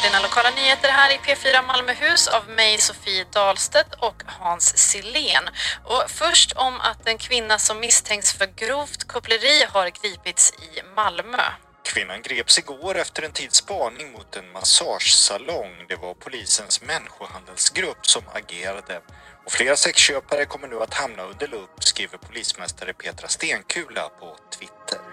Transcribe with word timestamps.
får 0.00 0.08
dina 0.08 0.22
lokala 0.22 0.50
nyheter 0.50 0.88
här 0.88 1.14
i 1.14 1.16
P4 1.16 1.66
Malmöhus 1.66 2.28
av 2.28 2.48
mig 2.48 2.78
Sofie 2.78 3.24
Dahlstedt 3.32 3.94
och 3.94 4.22
Hans 4.26 4.78
Silén. 4.78 5.44
Och 5.84 6.04
först 6.10 6.52
om 6.52 6.80
att 6.80 7.08
en 7.08 7.18
kvinna 7.18 7.58
som 7.58 7.80
misstänks 7.80 8.32
för 8.32 8.46
grovt 8.46 9.04
koppleri 9.04 9.64
har 9.68 9.90
gripits 10.02 10.52
i 10.52 10.82
Malmö. 10.96 11.42
Kvinnan 11.84 12.22
greps 12.22 12.58
igår 12.58 12.98
efter 12.98 13.22
en 13.22 13.32
tids 13.32 13.56
spaning 13.56 14.12
mot 14.12 14.36
en 14.36 14.52
massagesalong. 14.52 15.84
Det 15.88 15.96
var 15.96 16.14
polisens 16.14 16.82
människohandelsgrupp 16.82 18.06
som 18.06 18.22
agerade. 18.32 19.00
Och 19.46 19.52
flera 19.52 19.76
sexköpare 19.76 20.44
kommer 20.44 20.68
nu 20.68 20.82
att 20.82 20.94
hamna 20.94 21.22
under 21.22 21.48
lupp, 21.48 21.84
skriver 21.84 22.18
polismästare 22.18 22.92
Petra 22.92 23.28
Stenkula 23.28 24.08
på 24.20 24.36
Twitter. 24.58 25.09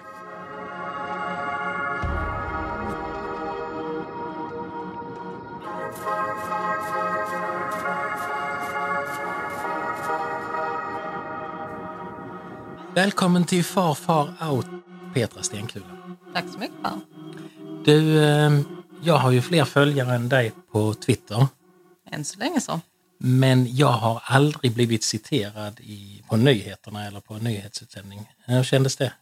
Välkommen 12.97 13.45
till 13.45 13.63
Far 13.63 13.95
Far 13.95 14.33
Out, 14.51 14.65
Petra 15.13 15.43
Stenkula. 15.43 16.17
Tack 16.33 16.45
så 16.53 16.59
mycket 16.59 16.81
Per. 16.83 16.99
Du, 17.85 18.23
eh, 18.23 18.61
jag 19.03 19.17
har 19.17 19.31
ju 19.31 19.41
fler 19.41 19.65
följare 19.65 20.15
än 20.15 20.29
dig 20.29 20.51
på 20.71 20.93
Twitter. 20.93 21.47
Än 22.11 22.25
så 22.25 22.39
länge 22.39 22.61
så. 22.61 22.81
Men 23.17 23.75
jag 23.75 23.91
har 23.91 24.21
aldrig 24.25 24.73
blivit 24.73 25.03
citerad 25.03 25.79
i, 25.79 26.23
på 26.29 26.37
nyheterna 26.37 27.07
eller 27.07 27.19
på 27.19 27.33
en 27.33 27.43
nyhetsutsändning. 27.43 28.33
Hur 28.45 28.63
kändes 28.63 28.95
det? 28.95 29.13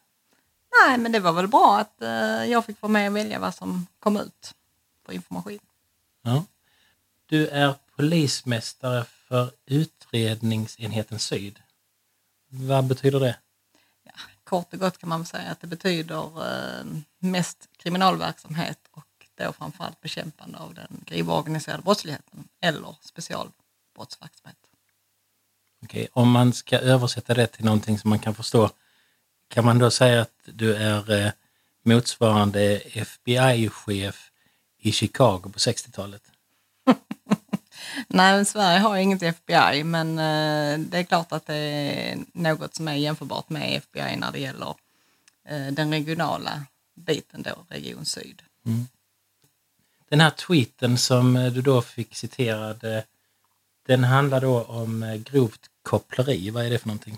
Nej, 0.81 0.97
men 0.97 1.11
det 1.11 1.19
var 1.19 1.33
väl 1.33 1.47
bra 1.47 1.77
att 1.79 2.01
eh, 2.01 2.51
jag 2.51 2.65
fick 2.65 2.81
vara 2.81 2.91
med 2.91 3.09
och 3.09 3.15
välja 3.15 3.39
vad 3.39 3.55
som 3.55 3.87
kom 3.99 4.17
ut 4.17 4.53
för 5.05 5.13
information. 5.13 5.59
Ja. 6.21 6.43
Du 7.25 7.47
är 7.47 7.73
polismästare 7.95 9.05
för 9.27 9.51
utredningsenheten 9.65 11.19
Syd. 11.19 11.59
Vad 12.49 12.85
betyder 12.85 13.19
det? 13.19 13.35
Kort 14.45 14.73
och 14.73 14.79
gott 14.79 14.97
kan 14.97 15.09
man 15.09 15.25
säga 15.25 15.51
att 15.51 15.61
det 15.61 15.67
betyder 15.67 16.49
eh, 16.49 16.85
mest 17.19 17.69
kriminalverksamhet 17.77 18.79
och 18.91 19.05
då 19.35 19.53
framförallt 19.53 20.01
bekämpande 20.01 20.57
av 20.57 20.73
den 20.73 21.03
grova 21.05 21.33
organiserade 21.33 21.83
brottsligheten 21.83 22.47
eller 22.61 22.95
specialbrottsverksamhet. 23.01 24.57
Okej, 25.83 26.07
Om 26.13 26.31
man 26.31 26.53
ska 26.53 26.79
översätta 26.79 27.33
det 27.33 27.47
till 27.47 27.65
någonting 27.65 27.99
som 27.99 28.09
man 28.09 28.19
kan 28.19 28.35
förstå, 28.35 28.69
kan 29.47 29.65
man 29.65 29.79
då 29.79 29.91
säga 29.91 30.21
att 30.21 30.39
du 30.45 30.75
är 30.75 31.11
eh, 31.11 31.31
motsvarande 31.83 32.81
FBI-chef 32.93 34.31
i 34.77 34.91
Chicago 34.91 35.41
på 35.41 35.59
60-talet? 35.59 36.31
Nej, 38.07 38.45
Sverige 38.45 38.79
har 38.79 38.97
inget 38.97 39.23
FBI, 39.23 39.83
men 39.83 40.19
eh, 40.19 40.79
det 40.79 40.97
är 40.97 41.03
klart 41.03 41.31
att 41.31 41.45
det 41.45 41.55
är 41.55 42.17
något 42.33 42.75
som 42.75 42.87
är 42.87 42.93
jämförbart 42.93 43.49
med 43.49 43.77
FBI 43.77 44.15
när 44.15 44.31
det 44.31 44.39
gäller 44.39 44.75
eh, 45.49 45.67
den 45.71 45.91
regionala 45.91 46.65
biten 46.95 47.41
då, 47.41 47.65
Region 47.69 48.05
Syd. 48.05 48.41
Den 50.09 50.21
här 50.21 50.29
tweeten 50.29 50.97
som 50.97 51.35
eh, 51.35 51.51
du 51.51 51.61
då 51.61 51.81
fick 51.81 52.15
citerad, 52.15 52.83
den 53.87 54.03
handlar 54.03 54.41
då 54.41 54.63
om 54.63 55.23
grovt 55.25 55.61
koppleri. 55.83 56.49
Vad 56.49 56.65
är 56.65 56.69
det 56.69 56.79
för 56.79 56.87
någonting? 56.87 57.17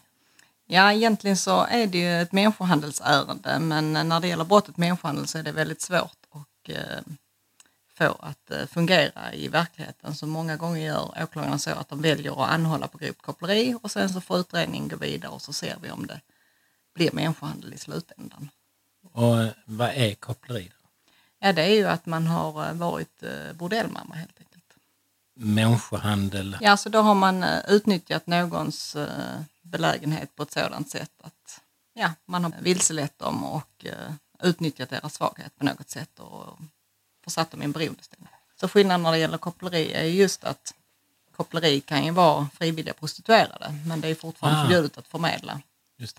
Ja, 0.66 0.94
egentligen 0.94 1.38
så 1.38 1.66
är 1.66 1.88
det 1.88 1.98
ju 1.98 2.22
ett 2.22 2.32
människohandelsärende, 2.32 3.60
men 3.60 3.94
när 3.94 4.20
det 4.20 4.28
gäller 4.28 4.44
brottet 4.44 4.78
människohandel 4.78 5.28
så 5.28 5.38
är 5.38 5.44
det 5.44 5.52
väldigt 5.52 5.82
svårt 5.82 6.18
att 6.32 6.70
få 7.98 8.18
att 8.20 8.52
eh, 8.52 8.66
fungera 8.66 9.34
i 9.34 9.48
verkligheten. 9.48 10.16
Så 10.16 10.28
många 10.28 10.56
gånger 10.56 10.86
gör 10.86 11.24
åklagarna 11.24 11.58
så 11.58 11.72
att 11.72 11.90
de 11.90 12.02
väljer 12.02 12.32
att 12.32 12.50
anhålla 12.50 12.88
på 12.88 12.98
grovt 12.98 13.22
koppleri 13.22 13.76
och 13.82 13.92
sen 13.92 14.10
så 14.10 14.22
får 14.22 14.40
utredningen 14.40 14.88
gå 14.88 14.96
vidare 14.96 15.32
och 15.32 15.42
så 15.42 15.54
ser 15.54 15.78
vi 15.82 15.92
om 15.92 16.08
det 16.08 16.22
blir 16.94 17.12
människohandel 17.12 17.74
i 17.74 17.78
slutändan. 17.78 18.50
Och 19.12 19.42
eh, 19.42 19.50
vad 19.66 19.90
är 19.90 20.16
koppleri? 20.16 20.72
Då? 20.82 20.88
Ja, 21.40 21.54
det 21.54 21.62
är 21.62 21.76
ju 21.76 21.88
att 21.88 22.06
man 22.06 22.28
har 22.28 22.68
eh, 22.68 22.74
varit 22.74 23.24
bordellmamma 23.54 24.16
helt 24.16 24.40
enkelt. 24.40 24.74
Människohandel. 25.34 26.58
Ja, 26.62 26.78
så 26.78 26.90
då 26.90 27.02
har 27.02 27.16
man 27.16 27.44
utnyttjat 27.68 28.28
någons 28.28 28.98
belägenhet 29.62 30.36
på 30.36 30.44
ett 30.44 30.52
sådant 30.52 30.90
sätt 30.90 31.12
att 31.24 31.62
ja, 31.94 32.12
man 32.26 32.44
har 32.44 32.54
vilselett 32.62 33.20
dem 33.20 33.44
och 33.44 33.86
utnyttjat 34.44 34.90
deras 34.90 35.14
svaghet 35.14 35.58
på 35.58 35.66
något 35.66 35.90
sätt 35.90 36.20
och 36.20 36.60
försatt 37.28 37.52
dem 37.52 37.62
i 37.62 37.66
en 37.66 37.72
beroendeställning. 37.72 38.30
Så 38.60 38.68
skillnaden 38.68 39.04
när 39.04 39.12
det 39.12 39.18
gäller 39.18 39.38
koppleri 39.38 39.94
är 39.94 40.04
ju 40.04 40.12
just 40.22 40.44
att 40.44 40.74
koppleri 41.36 41.82
kan 41.82 42.06
ju 42.06 42.12
vara 42.12 42.50
frivilliga 42.54 42.94
prostituerade 42.94 43.80
men 43.86 44.02
det 44.02 44.08
är 44.08 44.16
fortfarande 44.16 44.60
Ah. 44.60 44.64
förbjudet 44.64 44.98
att 44.98 45.08
förmedla 45.08 45.62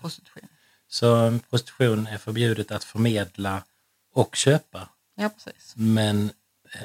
prostitution. 0.01 0.47
Så 0.87 1.39
prostitution 1.49 2.07
är 2.07 2.17
förbjudet 2.17 2.71
att 2.71 2.83
förmedla 2.83 3.63
och 4.13 4.35
köpa. 4.35 4.89
Ja, 5.15 5.29
precis. 5.29 5.73
Men 5.75 6.31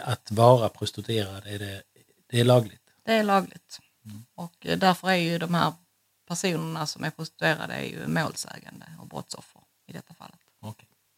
att 0.05 0.31
vara 0.31 0.69
prostituerad, 0.69 1.47
är 1.47 1.59
det, 1.59 1.83
det 2.27 2.41
är 2.41 2.45
lagligt. 2.45 2.83
Det 3.03 3.13
är 3.13 3.23
lagligt. 3.23 3.81
Och 4.35 4.67
eh, 4.67 4.79
därför 4.79 5.09
är 5.09 5.15
ju 5.15 5.39
de 5.39 5.55
här 5.55 5.73
personerna 6.29 6.87
som 6.87 7.05
är 7.05 7.11
prostituerade 7.11 7.75
är 7.75 7.85
ju 7.85 8.07
målsägande 8.07 8.87
och 9.01 9.07
brottsoffer 9.07 9.61
i 9.87 9.93
detta 9.93 10.15
fallet. 10.15 10.39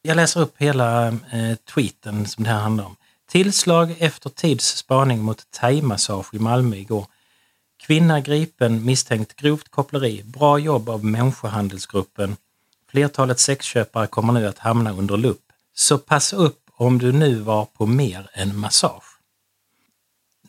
Jag 0.06 0.17
läser 0.17 0.41
upp 0.41 0.55
hela 0.59 1.09
eh, 1.09 1.55
tweeten 1.75 2.27
som 2.27 2.44
det 2.44 2.50
här 2.50 2.61
handlar 2.61 2.84
om. 2.84 2.97
Tillslag 3.28 3.97
efter 3.99 4.31
tids 4.31 4.77
spaning 4.77 5.22
mot 5.22 5.50
thaimassage 5.50 6.34
i 6.34 6.39
Malmö 6.39 6.77
igår. 6.77 7.06
Kvinna 7.77 8.21
gripen 8.21 8.84
misstänkt 8.84 9.37
grovt 9.37 9.69
koppleri. 9.69 10.22
Bra 10.25 10.59
jobb 10.59 10.89
av 10.89 11.05
människohandelsgruppen. 11.05 12.37
Flertalet 12.91 13.39
sexköpare 13.39 14.06
kommer 14.06 14.33
nu 14.33 14.47
att 14.47 14.59
hamna 14.59 14.93
under 14.93 15.17
lupp. 15.17 15.53
Så 15.75 15.99
passa 15.99 16.37
upp 16.37 16.71
om 16.73 16.99
du 16.99 17.12
nu 17.12 17.34
var 17.34 17.65
på 17.65 17.87
mer 17.87 18.31
än 18.33 18.59
massage. 18.59 19.19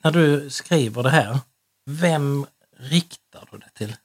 När 0.02 0.12
du 0.12 0.50
skriver 0.50 1.04
det 1.04 1.10
här, 1.10 1.40
vem 1.86 2.46
riktar 2.80 3.48
du 3.52 3.58
det 3.58 3.70
till? 3.74 3.96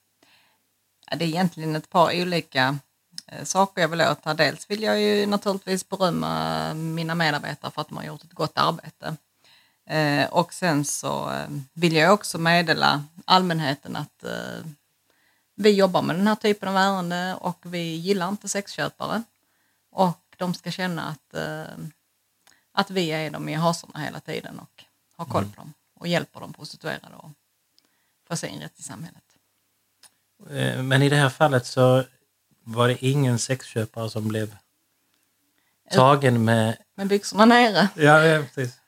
Ja, 1.10 1.16
det 1.16 1.24
är 1.24 1.28
egentligen 1.28 1.76
ett 1.76 1.90
par 1.90 2.22
olika 2.22 2.78
saker 3.44 3.80
jag 3.80 3.88
vill 3.88 4.00
åt 4.00 4.24
här. 4.24 4.34
Dels 4.34 4.70
vill 4.70 4.82
jag 4.82 5.00
ju 5.00 5.26
naturligtvis 5.26 5.88
berömma 5.88 6.74
mina 6.74 7.14
medarbetare 7.14 7.70
för 7.70 7.80
att 7.80 7.88
de 7.88 7.96
har 7.96 8.04
gjort 8.04 8.24
ett 8.24 8.32
gott 8.32 8.58
arbete. 8.58 9.16
Eh, 9.86 10.26
och 10.26 10.52
sen 10.54 10.84
så 10.84 11.30
eh, 11.30 11.48
vill 11.72 11.96
jag 11.96 12.14
också 12.14 12.38
meddela 12.38 13.04
allmänheten 13.24 13.96
att 13.96 14.24
eh, 14.24 14.66
vi 15.54 15.70
jobbar 15.70 16.02
med 16.02 16.16
den 16.16 16.26
här 16.26 16.34
typen 16.34 16.68
av 16.68 16.76
ärende 16.76 17.34
och 17.40 17.58
vi 17.62 17.94
gillar 17.96 18.28
inte 18.28 18.48
sexköpare. 18.48 19.22
Och 19.90 20.18
de 20.36 20.54
ska 20.54 20.70
känna 20.70 21.08
att, 21.08 21.34
eh, 21.34 21.84
att 22.72 22.90
vi 22.90 23.08
är 23.08 23.30
dem 23.30 23.48
i 23.48 23.54
hasorna 23.54 24.00
hela 24.00 24.20
tiden 24.20 24.58
och 24.58 24.84
har 25.16 25.24
koll 25.24 25.44
på 25.44 25.56
dem 25.56 25.72
och 25.94 26.08
hjälper 26.08 26.40
de 26.40 26.52
prostituerade 26.52 27.16
att 27.16 27.30
få 28.28 28.36
sin 28.36 28.60
rätt 28.60 28.78
i 28.78 28.82
samhället. 28.82 29.22
Eh, 30.50 30.82
Men 30.82 31.02
i 31.02 31.08
det 31.08 31.16
här 31.16 31.28
fallet 31.30 31.66
så 31.66 32.04
var 32.64 32.88
det 32.88 33.04
ingen 33.04 33.38
sexköpare 33.38 34.10
som 34.10 34.28
blev 34.28 34.56
tagen 35.90 36.44
med... 36.44 36.76
med 36.94 37.06
byxorna 37.06 37.44
nere. 37.44 37.88
Ja, 37.94 38.24
ja 38.24 38.42
precis. 38.54 38.78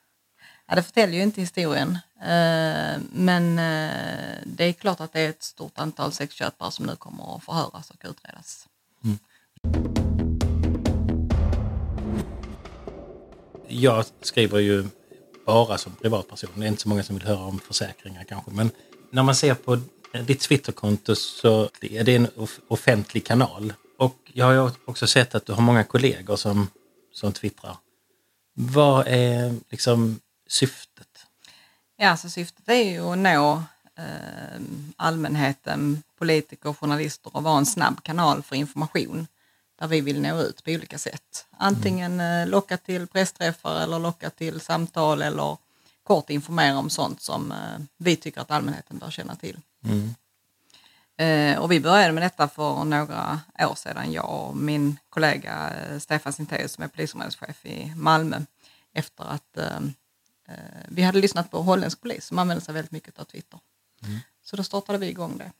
Ja, 0.67 0.75
det 0.75 0.83
förtäljer 0.83 1.15
ju 1.17 1.23
inte 1.23 1.41
historien. 1.41 1.97
Eh, 2.21 3.01
Men 3.11 3.59
eh, 3.59 4.37
det 4.45 4.63
är 4.63 4.73
klart 4.73 4.99
att 4.99 5.13
det 5.13 5.19
är 5.19 5.29
ett 5.29 5.43
stort 5.43 5.79
antal 5.79 6.11
sexköpare 6.11 6.71
som 6.71 6.85
nu 6.85 6.95
kommer 6.95 7.35
att 7.35 7.43
förhöras 7.43 7.89
och 7.89 8.09
utredas. 8.09 8.67
Jag 13.67 14.05
skriver 14.21 14.59
ju 14.59 14.85
bara 15.45 15.77
som 15.77 15.95
privatperson. 15.95 16.49
Det 16.55 16.65
är 16.65 16.67
inte 16.67 16.81
så 16.81 16.89
många 16.89 17.03
som 17.03 17.15
vill 17.15 17.27
höra 17.27 17.43
om 17.43 17.59
försäkringar 17.59 18.23
kanske. 18.23 18.51
Men 18.51 18.71
när 19.09 19.23
man 19.23 19.35
ser 19.35 19.53
på 19.53 19.79
ditt 20.23 20.39
Twitterkonto 20.39 21.15
så 21.15 21.69
är 21.81 22.03
det 22.03 22.15
en 22.15 22.27
off- 22.35 22.59
offentlig 22.67 23.25
kanal. 23.25 23.73
Och 23.97 24.17
jag 24.33 24.45
har 24.45 24.71
också 24.85 25.07
sett 25.07 25.35
att 25.35 25.45
du 25.45 25.53
har 25.53 25.61
många 25.61 25.83
kollegor 25.83 26.35
som, 26.35 26.67
som 27.13 27.33
twittrar. 27.33 27.77
Vad 28.53 29.07
är 29.07 29.55
liksom 29.69 30.19
syftet? 30.49 31.07
Ja, 31.97 32.17
så 32.17 32.29
syftet 32.29 32.69
är 32.69 32.91
ju 32.91 32.99
att 33.11 33.17
nå 33.17 33.63
eh, 33.97 34.61
allmänheten, 34.95 36.03
politiker, 36.19 36.73
journalister 36.73 37.35
och 37.35 37.43
vara 37.43 37.57
en 37.57 37.65
snabb 37.65 38.03
kanal 38.03 38.43
för 38.43 38.55
information 38.55 39.27
där 39.79 39.87
vi 39.87 40.01
vill 40.01 40.21
nå 40.21 40.41
ut 40.41 40.63
på 40.63 40.71
olika 40.71 40.97
sätt. 40.97 41.45
Antingen 41.57 42.19
eh, 42.19 42.47
locka 42.47 42.77
till 42.77 43.07
pressträffar 43.07 43.81
eller 43.81 43.99
locka 43.99 44.29
till 44.29 44.59
samtal 44.59 45.21
eller 45.21 45.57
kort 46.05 46.29
informera 46.29 46.77
om 46.77 46.89
sånt 46.89 47.21
som 47.21 47.51
eh, 47.51 47.79
vi 47.97 48.15
tycker 48.15 48.41
att 48.41 48.51
allmänheten 48.51 48.97
bör 48.97 49.09
känna 49.09 49.35
till. 49.35 49.59
Eh, 51.17 51.57
och 51.57 51.71
vi 51.71 51.79
började 51.79 52.13
med 52.13 52.23
detta 52.23 52.47
för 52.47 52.83
några 52.83 53.39
år 53.59 53.75
sedan, 53.75 54.11
jag 54.11 54.29
och 54.29 54.57
min 54.57 54.99
kollega 55.09 55.73
eh, 55.73 55.99
Stefan 55.99 56.33
Sintéus 56.33 56.71
som 56.71 56.83
är 56.83 56.87
polisområdeschef 56.87 57.65
i 57.65 57.93
Malmö, 57.95 58.41
efter 58.93 59.23
att 59.23 59.57
vi 60.87 61.01
hade 61.01 61.19
lyssnat 61.19 61.51
på 61.51 61.61
holländsk 61.61 62.01
polis 62.01 62.25
som 62.25 62.39
använder 62.39 62.65
sig 62.65 62.73
väldigt 62.73 62.91
mycket 62.91 63.19
av 63.19 63.23
Twitter. 63.23 63.59
Så 64.43 64.55
då 64.55 64.63
startade 64.63 64.97
vi 64.97 65.07
igång 65.07 65.37
det. 65.37 65.51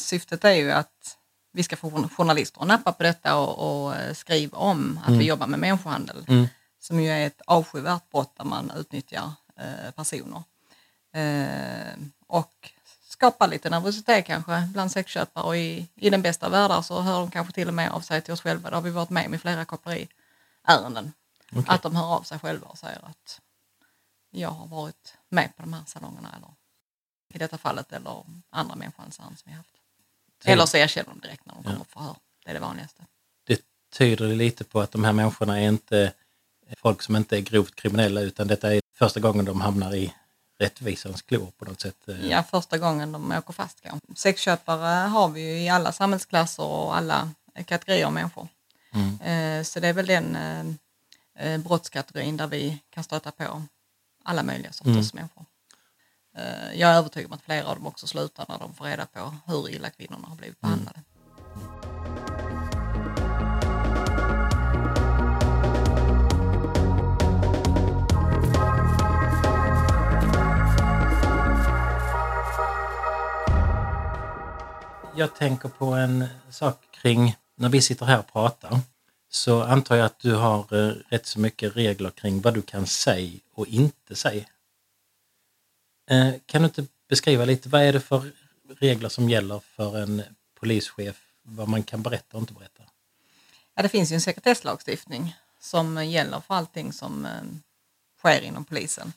Syftet 0.00 0.44
är 0.44 0.52
ju 0.52 0.72
att 0.72 1.18
vi 1.52 1.62
ska 1.62 1.76
få 1.76 2.08
journalister 2.08 2.60
att 2.60 2.68
nappa 2.68 2.92
på 2.92 3.02
detta 3.02 3.36
och, 3.36 3.86
och 3.86 4.16
skriva 4.16 4.58
om 4.58 5.00
att 5.04 5.12
vi 5.12 5.24
jobbar 5.24 5.46
med 5.46 5.60
människohandel. 5.60 6.24
Mm. 6.28 6.46
Som 6.78 7.00
ju 7.00 7.10
är 7.10 7.26
ett 7.26 7.40
avskyvärt 7.46 8.10
brott 8.10 8.34
där 8.36 8.44
man 8.44 8.72
utnyttjar 8.76 9.32
personer. 9.96 10.42
Eh, 11.12 11.94
och 12.26 12.70
skapar 13.08 13.48
lite 13.48 13.70
nervositet 13.70 14.26
kanske 14.26 14.68
bland 14.72 14.92
sexköpare 14.92 15.44
och 15.44 15.56
i, 15.56 15.88
i 15.94 16.10
den 16.10 16.22
bästa 16.22 16.48
världar 16.48 16.82
så 16.82 17.00
hör 17.00 17.20
de 17.20 17.30
kanske 17.30 17.52
till 17.52 17.68
och 17.68 17.74
med 17.74 17.90
av 17.90 18.00
sig 18.00 18.22
till 18.22 18.32
oss 18.32 18.40
själva. 18.40 18.70
Det 18.70 18.76
har 18.76 18.82
vi 18.82 18.90
varit 18.90 19.10
med 19.10 19.26
om 19.26 19.34
i 19.34 19.38
flera 19.38 19.64
koppleriärenden. 19.64 21.12
Okej. 21.52 21.64
Att 21.66 21.82
de 21.82 21.96
hör 21.96 22.06
av 22.06 22.22
sig 22.22 22.38
själva 22.38 22.66
och 22.66 22.78
säger 22.78 23.04
att 23.04 23.40
jag 24.30 24.50
har 24.50 24.66
varit 24.66 25.16
med 25.28 25.56
på 25.56 25.62
de 25.62 25.72
här 25.72 25.82
salongerna 25.86 26.28
eller 26.36 26.54
i 27.34 27.38
detta 27.38 27.58
fallet 27.58 27.92
eller 27.92 28.24
andra 28.50 28.76
människohandelsärenden 28.76 29.36
som 29.36 29.50
vi 29.50 29.56
haft. 29.56 29.70
Eller 30.44 30.66
så 30.66 30.76
erkänner 30.76 31.10
de 31.10 31.20
direkt 31.20 31.46
när 31.46 31.54
de 31.54 31.64
kommer 31.64 31.78
på 31.78 31.84
förhör. 31.84 32.16
Det 32.44 32.50
är 32.50 32.54
det 32.54 32.60
vanligaste. 32.60 33.02
Det 33.46 33.62
tyder 33.92 34.28
lite 34.28 34.64
på 34.64 34.80
att 34.80 34.90
de 34.92 35.04
här 35.04 35.12
människorna 35.12 35.60
är 35.60 35.68
inte 35.68 36.12
folk 36.76 37.02
som 37.02 37.16
inte 37.16 37.36
är 37.36 37.40
grovt 37.40 37.74
kriminella 37.74 38.20
utan 38.20 38.48
detta 38.48 38.74
är 38.74 38.80
första 38.94 39.20
gången 39.20 39.44
de 39.44 39.60
hamnar 39.60 39.94
i 39.94 40.14
rättvisans 40.58 41.22
klor 41.22 41.52
på 41.58 41.64
något 41.64 41.80
sätt. 41.80 42.08
eh. 42.08 42.26
Ja, 42.30 42.42
första 42.42 42.78
gången 42.78 43.12
de 43.12 43.32
åker 43.32 43.52
fast 43.52 43.80
kanske. 43.80 44.06
Sexköpare 44.16 45.06
har 45.08 45.28
vi 45.28 45.40
ju 45.40 45.60
i 45.64 45.68
alla 45.68 45.92
samhällsklasser 45.92 46.62
och 46.62 46.96
alla 46.96 47.30
kategorier 47.66 48.06
av 48.06 48.12
människor. 48.12 48.48
Mm. 48.92 49.20
Eh, 49.20 49.64
Så 49.64 49.80
det 49.80 49.88
är 49.88 49.92
väl 49.92 50.06
den 50.06 50.36
eh, 51.34 51.58
brottskategorin 51.58 52.36
där 52.36 52.46
vi 52.46 52.78
kan 52.90 53.04
stöta 53.04 53.30
på 53.30 53.62
alla 54.24 54.42
möjliga 54.42 54.72
sorters 54.72 55.14
människor. 55.14 55.44
Eh, 56.36 56.72
Jag 56.80 56.90
är 56.90 56.94
övertygad 56.94 57.26
om 57.30 57.32
att 57.32 57.42
flera 57.42 57.66
av 57.66 57.74
dem 57.76 57.86
också 57.86 58.06
slutar 58.06 58.46
när 58.48 58.58
de 58.58 58.74
får 58.74 58.84
reda 58.84 59.06
på 59.06 59.34
hur 59.46 59.68
illa 59.70 59.90
kvinnorna 59.90 60.28
har 60.28 60.36
blivit 60.36 60.60
behandlade. 60.60 61.00
Jag 75.16 75.34
tänker 75.36 75.68
på 75.68 75.84
en 75.84 76.24
sak 76.50 76.78
kring 76.90 77.36
när 77.54 77.68
vi 77.68 77.82
sitter 77.82 78.06
här 78.06 78.18
och 78.18 78.32
pratar 78.32 78.80
så 79.28 79.62
antar 79.62 79.96
jag 79.96 80.06
att 80.06 80.18
du 80.18 80.34
har 80.34 80.88
eh, 80.88 80.94
rätt 81.08 81.26
så 81.26 81.40
mycket 81.40 81.76
regler 81.76 82.10
kring 82.10 82.40
vad 82.40 82.54
du 82.54 82.62
kan 82.62 82.86
säga 82.86 83.40
och 83.54 83.66
inte 83.66 84.14
säga. 84.14 84.44
Eh, 86.10 86.32
Kan 86.46 86.62
du 86.62 86.66
inte 86.66 86.86
beskriva 87.08 87.44
lite, 87.44 87.68
vad 87.68 87.82
är 87.82 87.92
det 87.92 88.00
för 88.00 88.30
regler 88.78 89.08
som 89.08 89.30
gäller 89.30 89.60
för 89.60 89.98
en 89.98 90.22
polischef, 90.60 91.16
vad 91.42 91.68
man 91.68 91.82
kan 91.82 92.02
berätta 92.02 92.36
och 92.36 92.40
inte 92.40 92.52
berätta? 92.54 92.82
Ja, 93.74 93.82
det 93.82 93.88
finns 93.88 94.12
ju 94.12 94.14
en 94.14 94.20
sekretesslagstiftning 94.20 95.36
som 95.60 96.06
gäller 96.06 96.40
för 96.40 96.54
allting 96.54 96.92
som 96.92 97.26
eh, 97.26 97.30
sker 98.18 98.40
inom 98.40 98.64
polisen. 98.64 99.12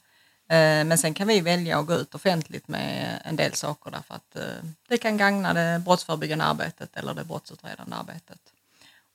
Eh, 0.50 0.86
men 0.86 0.98
sen 0.98 1.14
kan 1.14 1.28
vi 1.28 1.42
välja 1.42 1.80
att 1.80 1.86
gå 1.86 1.94
ut 1.94 2.16
offentligt 2.16 2.68
med 2.68 3.22
en 3.26 3.36
del 3.36 3.54
saker 3.54 3.92
därför 3.92 4.16
att 4.16 4.36
eh, 4.36 4.70
det 4.88 4.98
kan 4.98 5.18
gagna 5.18 5.54
det 5.54 5.82
brottsförebyggande 5.86 6.46
arbetet 6.46 6.98
eller 6.98 7.14
det 7.14 7.24
brottsutredande 7.24 7.96
arbetet. 7.96 8.40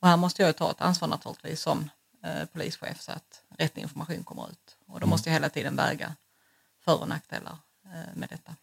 Och 0.01 0.09
här 0.09 0.17
måste 0.17 0.43
jag 0.43 0.49
ju 0.49 0.53
ta 0.53 0.71
ett 0.71 0.81
ansvar 0.81 1.09
naturligtvis 1.09 1.61
som 1.61 1.91
eh, 2.25 2.45
polischef 2.45 3.01
så 3.01 3.13
att 3.13 3.43
rätt 3.59 3.77
information 3.79 4.25
kommer 4.25 4.51
ut. 4.51 4.77
Och 4.87 5.01
då 5.01 5.07
måste 5.07 5.29
jag 5.29 5.35
hela 5.35 5.49
tiden 5.49 5.77
väga 5.77 6.15
för 6.85 7.01
och 7.01 7.09
nackdelar 7.09 7.59
med 8.15 8.29
detta. 8.29 8.55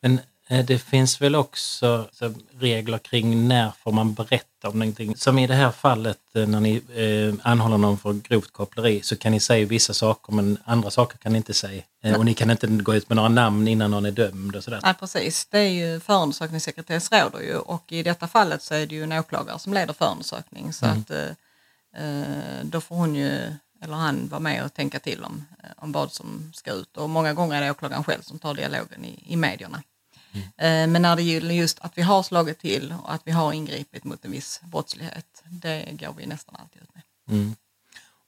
Men 0.00 0.18
eh, 0.18 0.24
det 0.48 0.78
finns 0.78 1.20
väl 1.20 1.34
också 1.34 2.08
så, 2.12 2.34
regler 2.58 2.98
kring 2.98 3.48
när 3.48 3.72
får 3.82 3.92
man 3.92 4.14
berätta 4.14 4.68
om 4.68 4.78
någonting. 4.78 5.16
Som 5.16 5.38
i 5.38 5.46
det 5.46 5.54
här 5.54 5.70
fallet 5.70 6.18
eh, 6.34 6.46
när 6.46 6.60
ni 6.60 6.82
eh, 6.94 7.50
anhåller 7.50 7.78
någon 7.78 7.98
för 7.98 8.12
grovt 8.12 8.52
koppleri 8.52 9.02
så 9.02 9.16
kan 9.16 9.32
ni 9.32 9.40
säga 9.40 9.66
vissa 9.66 9.94
saker 9.94 10.32
men 10.32 10.58
andra 10.64 10.90
saker 10.90 11.18
kan 11.18 11.32
ni 11.32 11.38
inte 11.38 11.54
säga. 11.54 11.82
Eh, 12.02 12.18
och 12.18 12.24
ni 12.24 12.34
kan 12.34 12.50
inte 12.50 12.66
gå 12.66 12.94
ut 12.94 13.08
med 13.08 13.16
några 13.16 13.28
namn 13.28 13.68
innan 13.68 13.90
någon 13.90 14.06
är 14.06 14.10
dömd 14.10 14.56
och 14.56 14.64
sådär. 14.64 14.80
Nej, 14.82 14.94
precis. 14.94 15.46
Det 15.46 15.58
är 15.58 15.68
ju 15.68 16.00
förundersökningssekretess 16.00 17.12
råder 17.12 17.40
ju 17.40 17.56
och 17.56 17.92
i 17.92 18.02
detta 18.02 18.28
fallet 18.28 18.62
så 18.62 18.74
är 18.74 18.86
det 18.86 18.94
ju 18.94 19.02
en 19.02 19.12
åklagare 19.12 19.58
som 19.58 19.74
leder 19.74 19.92
förundersökning 19.92 20.72
så 20.72 20.86
att 20.86 21.10
eh, 21.10 21.28
eh, 21.96 22.64
då 22.64 22.80
får 22.80 22.96
hon 22.96 23.14
ju, 23.14 23.30
eller 23.82 23.94
han, 23.94 24.28
vara 24.28 24.40
med 24.40 24.64
och 24.64 24.74
tänka 24.74 24.98
till 24.98 25.24
om, 25.24 25.44
eh, 25.62 25.70
om 25.76 25.92
vad 25.92 26.12
som 26.12 26.52
ska 26.54 26.72
ut 26.72 26.96
och 26.96 27.10
många 27.10 27.34
gånger 27.34 27.56
är 27.56 27.60
det 27.60 27.70
åklagaren 27.70 28.04
själv 28.04 28.22
som 28.22 28.38
tar 28.38 28.54
dialogen 28.54 29.04
i, 29.04 29.24
i 29.26 29.36
medierna. 29.36 29.82
Eh, 30.34 30.86
men 30.86 31.02
när 31.02 31.16
det 31.16 31.22
gäller 31.22 31.54
just 31.54 31.78
att 31.80 31.98
vi 31.98 32.02
har 32.02 32.22
slagit 32.22 32.58
till 32.58 32.94
och 33.02 33.14
att 33.14 33.22
vi 33.24 33.32
har 33.32 33.52
ingripit 33.52 34.04
mot 34.04 34.24
en 34.24 34.30
viss 34.30 34.60
brottslighet, 34.64 35.42
det 35.44 35.88
går 35.92 36.14
vi 36.16 36.26
nästan 36.26 36.56
alltid 36.58 36.82
ut 36.82 36.94
med. 36.94 37.02
Mm. 37.28 37.56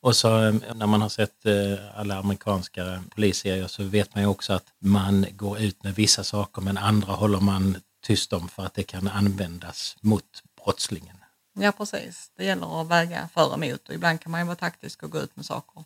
Och 0.01 0.17
så 0.17 0.43
eh, 0.43 0.55
när 0.75 0.87
man 0.87 1.03
har 1.03 1.09
sett 1.09 1.47
eh, 1.47 1.99
alla 1.99 2.19
amerikanska 2.19 3.03
polisserier 3.15 3.67
så 3.67 3.85
vet 3.85 4.15
man 4.15 4.23
ju 4.23 4.29
också 4.29 4.53
att 4.53 4.67
man 4.79 5.27
går 5.33 5.59
ut 5.59 5.83
med 5.83 5.95
vissa 5.95 6.25
saker 6.25 6.63
men 6.63 6.79
andra 6.79 7.13
håller 7.13 7.41
man 7.41 7.77
tyst 8.03 8.33
om 8.33 8.49
för 8.49 8.67
att 8.67 8.75
det 8.75 8.83
kan 8.83 9.09
användas 9.09 9.97
mot 10.01 10.43
brottslingen. 10.65 11.17
Ja, 11.59 11.73
precis. 11.73 12.31
Det 12.37 12.45
gäller 12.45 12.81
att 12.81 12.89
väga 12.89 13.29
för 13.35 13.49
och 13.49 13.65
emot 13.65 13.89
och 13.89 13.95
ibland 13.95 14.21
kan 14.21 14.33
man 14.33 14.41
ju 14.41 14.47
vara 14.47 14.57
taktisk 14.57 15.03
och 15.03 15.11
gå 15.11 15.19
ut 15.19 15.37
med 15.37 15.47
saker. 15.47 15.85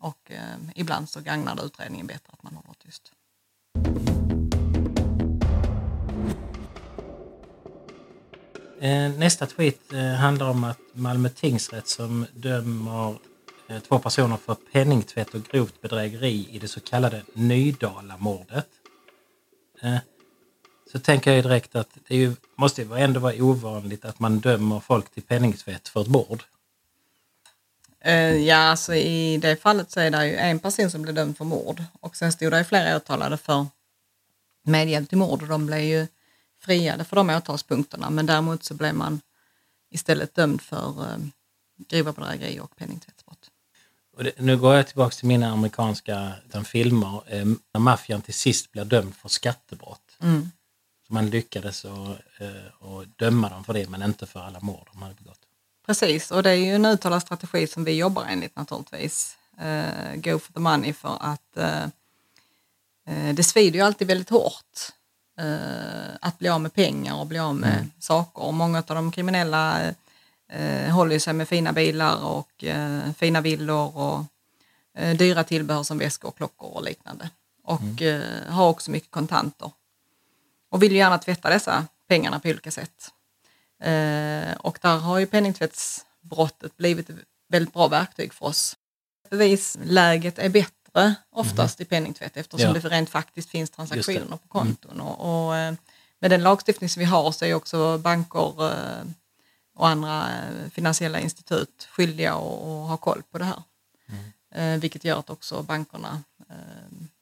Och 0.00 0.30
eh, 0.30 0.56
ibland 0.74 1.08
så 1.08 1.20
gagnar 1.20 1.56
det 1.56 1.62
utredningen 1.62 2.06
bättre 2.06 2.32
att 2.32 2.42
man 2.42 2.54
håller 2.54 2.74
tyst. 2.84 3.12
Eh, 8.80 9.10
nästa 9.18 9.46
tweet 9.46 9.92
eh, 9.92 10.00
handlar 10.04 10.50
om 10.50 10.64
att 10.64 10.78
Malmö 10.92 11.28
tingsrätt 11.28 11.88
som 11.88 12.26
dömer 12.34 13.16
eh, 13.68 13.78
två 13.88 13.98
personer 13.98 14.36
för 14.36 14.56
penningtvätt 14.72 15.34
och 15.34 15.42
grovt 15.44 15.80
bedrägeri 15.80 16.48
i 16.50 16.58
det 16.58 16.68
så 16.68 16.80
kallade 16.80 17.22
Nydalamordet. 17.34 18.68
Eh, 19.82 19.96
Så 20.92 20.98
tänker 20.98 21.32
jag 21.32 21.44
direkt 21.44 21.76
att 21.76 21.88
det 22.08 22.16
ju, 22.16 22.34
måste 22.56 22.82
ju 22.82 22.96
ändå 22.96 23.20
vara 23.20 23.34
ovanligt 23.44 24.04
att 24.04 24.20
man 24.20 24.38
dömer 24.40 24.80
folk 24.80 25.10
till 25.10 25.22
penningtvätt 25.22 25.88
för 25.88 26.00
ett 26.00 26.08
mord. 26.08 26.42
Ja, 28.46 28.56
alltså 28.56 28.94
i 28.94 29.36
det 29.36 29.56
fallet 29.56 29.90
så 29.90 30.00
är 30.00 30.10
det 30.10 30.26
ju 30.26 30.36
en 30.36 30.58
person 30.58 30.90
som 30.90 31.02
blev 31.02 31.14
dömd 31.14 31.36
för 31.36 31.44
mord 31.44 31.84
och 32.00 32.16
sen 32.16 32.32
stod 32.32 32.52
det 32.52 32.58
ju 32.58 32.64
flera 32.64 32.96
åtalade 32.96 33.36
för 33.36 33.66
medhjälp 34.62 35.08
till 35.08 35.18
mord 35.18 35.42
och 35.42 35.48
de 35.48 35.66
blev 35.66 35.80
ju 35.80 36.06
friade 36.66 37.04
för 37.04 37.16
de 37.16 37.30
åtalspunkterna 37.30 38.10
men 38.10 38.26
däremot 38.26 38.64
så 38.64 38.74
blev 38.74 38.94
man 38.94 39.20
istället 39.90 40.34
dömd 40.34 40.62
för 40.62 41.12
eh, 41.12 41.18
grova 41.76 42.12
bedrägeri 42.12 42.60
och 42.60 42.76
penningtvättsbrott. 42.76 43.50
Och 44.16 44.24
det, 44.24 44.32
nu 44.38 44.56
går 44.56 44.74
jag 44.74 44.86
tillbaka 44.86 45.14
till 45.14 45.28
mina 45.28 45.52
amerikanska 45.52 46.32
utan 46.48 46.64
filmer. 46.64 47.22
Eh, 47.26 47.44
när 47.72 47.78
maffian 47.78 48.22
till 48.22 48.34
sist 48.34 48.72
blir 48.72 48.84
dömd 48.84 49.14
för 49.14 49.28
skattebrott. 49.28 50.16
Mm. 50.22 50.50
Så 51.06 51.14
man 51.14 51.30
lyckades 51.30 51.84
att 51.84 52.18
eh, 52.38 52.66
och 52.78 53.04
döma 53.16 53.48
dem 53.48 53.64
för 53.64 53.72
det 53.72 53.88
men 53.88 54.02
inte 54.02 54.26
för 54.26 54.40
alla 54.40 54.60
mord 54.60 54.88
de 54.92 55.02
hade 55.02 55.14
begått. 55.14 55.40
Precis, 55.86 56.30
och 56.30 56.42
det 56.42 56.50
är 56.50 56.54
ju 56.54 56.74
en 56.74 56.84
uttalad 56.84 57.22
strategi 57.22 57.66
som 57.66 57.84
vi 57.84 57.92
jobbar 57.92 58.24
enligt 58.24 58.56
naturligtvis. 58.56 59.36
Eh, 59.58 60.14
go 60.14 60.38
for 60.38 60.52
the 60.52 60.60
money 60.60 60.92
för 60.92 61.16
att 61.20 61.56
eh, 61.56 63.34
det 63.34 63.44
svider 63.44 63.78
ju 63.78 63.84
alltid 63.84 64.08
väldigt 64.08 64.30
hårt 64.30 64.92
att 66.20 66.38
bli 66.38 66.48
av 66.48 66.60
med 66.60 66.74
pengar 66.74 67.14
och 67.14 67.26
bli 67.26 67.38
av 67.38 67.54
med 67.54 67.88
saker. 67.98 68.42
Och 68.42 68.54
många 68.54 68.78
av 68.78 68.94
de 68.94 69.12
kriminella 69.12 69.92
eh, 70.48 70.90
håller 70.90 71.18
sig 71.18 71.32
med 71.32 71.48
fina 71.48 71.72
bilar 71.72 72.24
och 72.24 72.64
eh, 72.64 73.12
fina 73.12 73.40
villor 73.40 73.96
och 73.96 74.24
eh, 74.94 75.16
dyra 75.16 75.44
tillbehör 75.44 75.82
som 75.82 75.98
väskor, 75.98 76.30
klockor 76.30 76.70
och 76.70 76.84
liknande. 76.84 77.30
Och 77.62 78.02
eh, 78.02 78.48
har 78.48 78.68
också 78.68 78.90
mycket 78.90 79.10
kontanter. 79.10 79.70
Och 80.70 80.82
vill 80.82 80.92
ju 80.92 80.98
gärna 80.98 81.18
tvätta 81.18 81.50
dessa 81.50 81.86
pengarna 82.08 82.38
på 82.38 82.48
olika 82.48 82.70
sätt. 82.70 83.12
Eh, 83.82 84.56
och 84.58 84.78
där 84.82 84.96
har 84.98 85.18
ju 85.18 85.26
penningtvättsbrottet 85.26 86.76
blivit 86.76 87.10
ett 87.10 87.16
väldigt 87.48 87.74
bra 87.74 87.88
verktyg 87.88 88.32
för 88.32 88.46
oss. 88.46 88.76
Bevisläget 89.30 90.38
är 90.38 90.48
bättre 90.48 90.85
oftast 91.30 91.80
i 91.80 91.84
penningtvätt 91.84 92.36
eftersom 92.36 92.74
Ja. 92.74 92.80
det 92.80 92.88
rent 92.88 93.10
faktiskt 93.10 93.50
finns 93.50 93.70
transaktioner 93.70 94.36
på 94.36 94.48
konton. 94.48 95.00
Och, 95.00 95.46
och, 95.46 95.56
eh, 95.56 95.74
med 96.18 96.30
den 96.30 96.42
lagstiftning 96.42 96.88
som 96.88 97.00
vi 97.00 97.06
har 97.06 97.32
så 97.32 97.44
är 97.44 97.54
också 97.54 97.98
banker 97.98 98.72
eh, 98.72 99.04
och 99.74 99.88
andra 99.88 100.28
eh, 100.38 100.70
finansiella 100.70 101.20
institut 101.20 101.88
skyldiga 101.90 102.32
att 102.34 102.88
ha 102.88 102.96
koll 102.96 103.22
på 103.30 103.38
det 103.38 103.44
här. 103.44 103.62
Eh, 104.50 104.80
vilket 104.80 105.04
gör 105.04 105.18
att 105.18 105.30
också 105.30 105.62
bankerna 105.62 106.22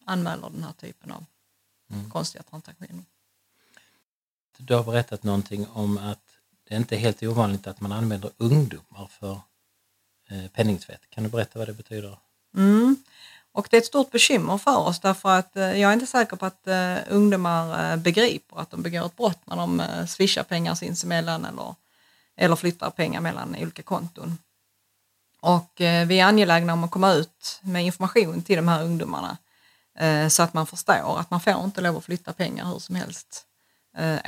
anmäler 0.05 0.51
den 0.51 0.65
här 0.65 0.73
typen 0.73 1.11
av 1.13 1.25
konstiga 2.13 2.43
transaktioner. 2.43 3.05
Du 4.59 4.75
har 4.75 4.85
berättat 4.85 5.23
någonting 5.23 5.67
om 5.69 5.99
att 5.99 6.21
det 6.69 6.77
inte 6.77 6.97
är 6.97 6.99
helt 6.99 7.23
ovanligt 7.23 7.67
att 7.67 7.81
man 7.81 7.93
använder 7.93 8.31
ungdomar 8.37 9.07
för 9.07 9.41
penningtvätt. 10.53 11.11
Kan 11.11 11.25
du 11.25 11.31
berätta 11.31 11.59
vad 11.59 11.69
det 11.69 11.73
betyder? 11.73 12.19
Mm. 12.57 12.97
Och 13.55 13.67
det 13.71 13.77
är 13.77 13.81
ett 13.81 13.87
stort 13.87 14.11
bekymmer 14.11 14.59
för 14.59 14.77
oss 14.77 15.01
därför 15.01 15.29
att 15.29 15.57
eh, 15.57 15.81
jag 15.81 15.89
är 15.89 15.93
inte 15.93 16.07
säker 16.07 16.37
på 16.37 16.47
att 16.47 16.67
eh, 16.67 16.97
ungdomar 17.09 17.93
eh, 17.93 17.97
begriper 17.97 18.61
att 18.61 18.71
de 18.71 18.83
begår 18.83 19.07
ett 19.07 19.17
brott 19.17 19.39
när 19.45 19.57
de 19.57 19.83
swishar 20.09 20.43
pengar 20.43 20.75
sinsemellan 20.75 21.45
eller, 21.45 21.75
eller 22.37 22.57
flyttar 22.57 22.91
pengar 22.91 23.21
mellan 23.21 23.57
olika 23.59 23.83
konton. 23.83 24.39
Och 25.41 25.71
vi 25.77 26.21
är 26.21 26.25
angelägna 26.25 26.73
om 26.73 26.85
att 26.85 26.91
komma 26.91 27.13
ut 27.13 27.61
med 27.63 27.85
information 27.85 28.43
till 28.43 28.57
de 28.57 28.69
här 28.69 28.85
ungdomarna 28.85 29.37
så 30.31 30.43
att 30.43 30.55
man 30.55 30.67
förstår 30.67 31.19
att 31.19 31.31
man 31.31 31.41
får 31.41 31.65
inte 31.65 31.81
lov 31.81 31.97
att 31.97 32.05
flytta 32.05 32.33
pengar 32.33 32.65
hur 32.65 32.79
som 32.79 32.95
helst 32.95 33.47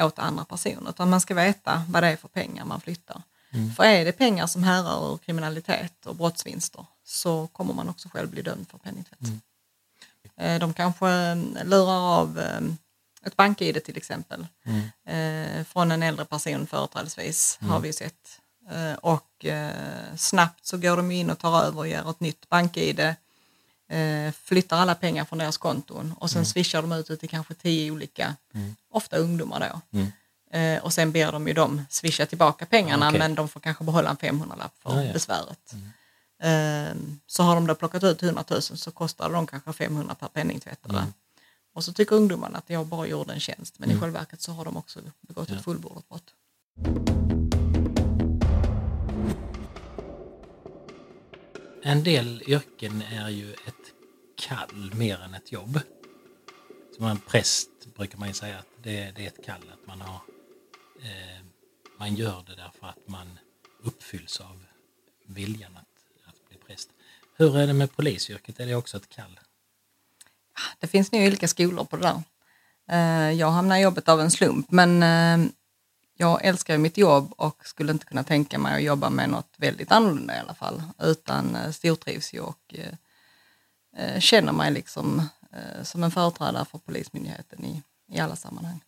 åt 0.00 0.18
andra 0.18 0.45
personer 0.45 0.90
utan 0.90 1.11
man 1.11 1.21
ska 1.21 1.35
veta 1.35 1.85
vad 1.88 2.02
det 2.02 2.09
är 2.09 2.16
för 2.16 2.28
pengar 2.28 2.64
man 2.64 2.80
flyttar. 2.80 3.23
För 3.76 3.84
är 3.84 4.04
det 4.04 4.12
pengar 4.12 4.46
som 4.46 4.62
härrör 4.62 5.12
ur 5.14 5.18
kriminalitet 5.18 6.06
och 6.06 6.16
brottsvinster 6.16 6.86
så 7.04 7.46
kommer 7.52 7.75
man 7.75 7.88
också 7.88 8.08
själv 8.08 8.30
bli 8.30 8.42
dömd 8.42 8.68
för 8.70 8.78
penningtvätt. 8.78 9.18
Eh, 10.36 10.58
De 10.58 10.72
kanske 10.75 11.08
eh, 11.10 11.36
lurar 11.64 12.20
av 12.20 12.38
eh, 12.38 12.60
ett 13.26 13.36
bank-id 13.36 13.84
till 13.84 13.96
exempel. 13.96 14.46
Eh, 15.04 15.64
från 15.64 15.90
en 15.90 16.02
äldre 16.02 16.25
person 16.25 16.66
företrädesvis 16.66 17.58
har 17.60 17.80
vi 17.80 17.92
sett. 17.92 18.40
Eh, 18.70 18.92
Och 18.94 19.44
snabbt 20.16 20.66
så 20.66 20.76
går 20.78 20.96
de 20.96 21.10
in 21.10 21.30
och 21.30 21.38
tar 21.38 21.62
över 21.62 21.78
och 21.78 21.88
gör 21.88 22.10
ett 22.10 22.20
nytt 22.20 22.48
bank-id, 22.48 23.14
flyttar 24.44 24.76
alla 24.78 24.94
pengar 24.94 25.25
från 25.25 25.38
deras 25.38 25.56
konton 25.56 26.14
och 26.18 26.30
sen 26.30 26.46
swishar 26.46 26.82
de 26.82 26.92
ut 26.92 27.06
det 27.08 27.16
till 27.16 27.28
kanske 27.28 27.54
tio 27.54 27.90
olika, 27.90 28.36
ofta 28.90 29.16
ungdomar 29.16 29.60
då. 29.92 29.98
Eh, 30.50 30.85
Och 30.85 30.93
sen 30.93 31.12
ber 31.12 31.33
de 31.33 31.49
ju 31.49 31.53
dem 31.55 31.83
swisha 31.91 32.26
tillbaka 32.26 32.67
pengarna 32.67 33.09
Okej. 33.09 33.19
men 33.19 33.35
de 33.35 33.49
får 33.49 33.61
kanske 33.61 33.85
behålla 33.85 34.11
en 34.11 34.17
500-lapp 34.17 34.75
för 34.83 34.91
Ja, 34.97 35.05
ja. 35.05 35.12
besväret. 35.12 35.75
Eh, 36.43 36.97
Så 37.26 37.43
har 37.43 37.55
de 37.55 37.67
då 37.67 37.75
plockat 37.75 38.05
ut 38.05 38.23
100 38.23 38.45
000 38.50 38.62
så 38.62 38.91
kostar 38.91 39.31
de 39.31 39.47
kanske 39.47 39.73
500 39.73 40.15
per 40.15 40.29
penningtvättare. 40.29 41.07
Och 41.75 41.85
så 41.85 41.93
tycker 41.93 42.17
ungdomarna 42.17 42.59
att 42.59 42.71
jag 42.71 42.87
bara 42.87 43.07
gjorde 43.07 43.33
en 43.33 43.41
tjänst 43.41 43.79
men 43.79 43.91
i 43.91 44.00
själva 44.00 44.19
verket 44.19 44.41
så 44.41 44.53
har 44.53 44.65
de 44.65 44.76
också 44.76 45.00
begått 45.21 45.50
ett 45.50 45.65
fullbordat 45.65 46.09
brott. 46.09 46.33
En 51.83 52.03
del 52.05 52.43
yrken 52.47 53.03
är 53.03 53.29
ju 53.29 53.53
ett 53.53 53.93
kall 54.37 54.93
mer 54.95 55.21
än 55.23 55.35
ett 55.35 55.53
jobb. 55.53 55.81
Som 56.97 57.07
en 57.07 57.19
präst 57.19 57.69
brukar 57.97 58.19
man 58.19 58.29
ju 58.29 58.35
säga 58.35 58.59
att 58.59 58.67
det, 58.83 59.12
det 59.17 59.23
är 59.25 59.29
ett 59.29 59.45
kall, 59.45 59.62
att 59.73 59.87
man 59.87 60.00
har 60.00 60.21
man 61.99 62.15
gör 62.15 62.43
det 62.47 62.55
därför 62.57 62.87
att 62.87 63.09
man 63.09 63.38
uppfylls 63.83 64.41
av 64.41 64.65
viljan 65.26 65.76
att, 65.76 66.29
att 66.29 66.49
bli 66.49 66.59
präst. 66.59 66.88
Hur 67.37 67.57
är 67.59 67.67
det 67.67 67.73
med 67.73 67.97
polisyrket? 67.97 68.61
Är 68.61 68.67
det 68.67 68.75
också 68.75 68.97
ett 68.97 69.09
kall? 69.09 69.41
Det 70.79 70.87
finns 70.87 71.12
nog 71.12 71.23
olika 71.26 71.49
skolor 71.49 71.85
på 71.85 71.97
det 71.97 72.03
där. 72.03 72.23
Eh, 72.88 73.33
Jag 73.33 73.50
hamnade 73.50 73.81
i 73.81 73.83
jobbet 73.83 74.09
av 74.09 74.21
en 74.21 74.31
slump 74.31 74.71
men 74.71 75.03
eh, 75.03 75.50
jag 76.17 76.45
älskar 76.45 76.79
mitt 76.79 76.97
jobb 76.99 77.33
och 77.37 77.67
skulle 77.67 77.93
inte 77.93 78.07
kunna 78.07 78.25
tänka 78.25 78.59
mig 78.59 78.76
att 78.76 78.83
jobba 78.83 79.11
med 79.11 79.31
något 79.31 79.55
väldigt 79.57 79.93
annorlunda 79.93 80.37
i 80.37 80.38
alla 80.38 80.55
fall. 80.55 80.83
Utan 80.99 81.57
eh, 81.57 81.71
stortrivs 81.71 82.35
ju 82.35 82.41
och 82.41 82.75
eh, 82.75 82.95
eh, 83.97 84.21
känner 84.21 84.53
mig 84.53 84.73
liksom 84.73 85.29
eh, 85.53 85.83
som 85.83 86.05
en 86.05 86.11
företrädare 86.11 86.65
för 86.65 86.79
Polismyndigheten 86.79 87.65
i, 87.65 87.83
i 88.09 88.19
alla 88.21 88.37
sammanhang. 88.37 88.81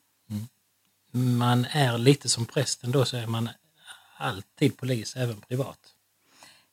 Man 1.11 1.65
är 1.71 1.99
lite 1.99 2.29
som 2.29 2.47
prästen 2.47 2.91
då 2.93 3.05
så 3.05 3.17
är 3.17 3.27
man 3.27 3.49
alltid 4.17 4.77
polis 4.77 5.17
även 5.17 5.41
privat. 5.41 5.79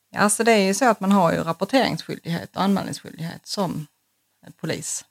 Ja, 0.10 0.20
alltså 0.20 0.44
det 0.44 0.52
är 0.52 0.58
ju 0.68 0.74
så 0.74 0.86
att 0.90 1.00
man 1.00 1.12
har 1.12 1.34
ju 1.34 1.44
rapporteringsskyldighet 1.44 2.56
och 2.56 2.62
anmälningsskyldighet 2.62 3.48
som 3.48 3.88
eh, 4.46 4.52
polis. 4.60 5.06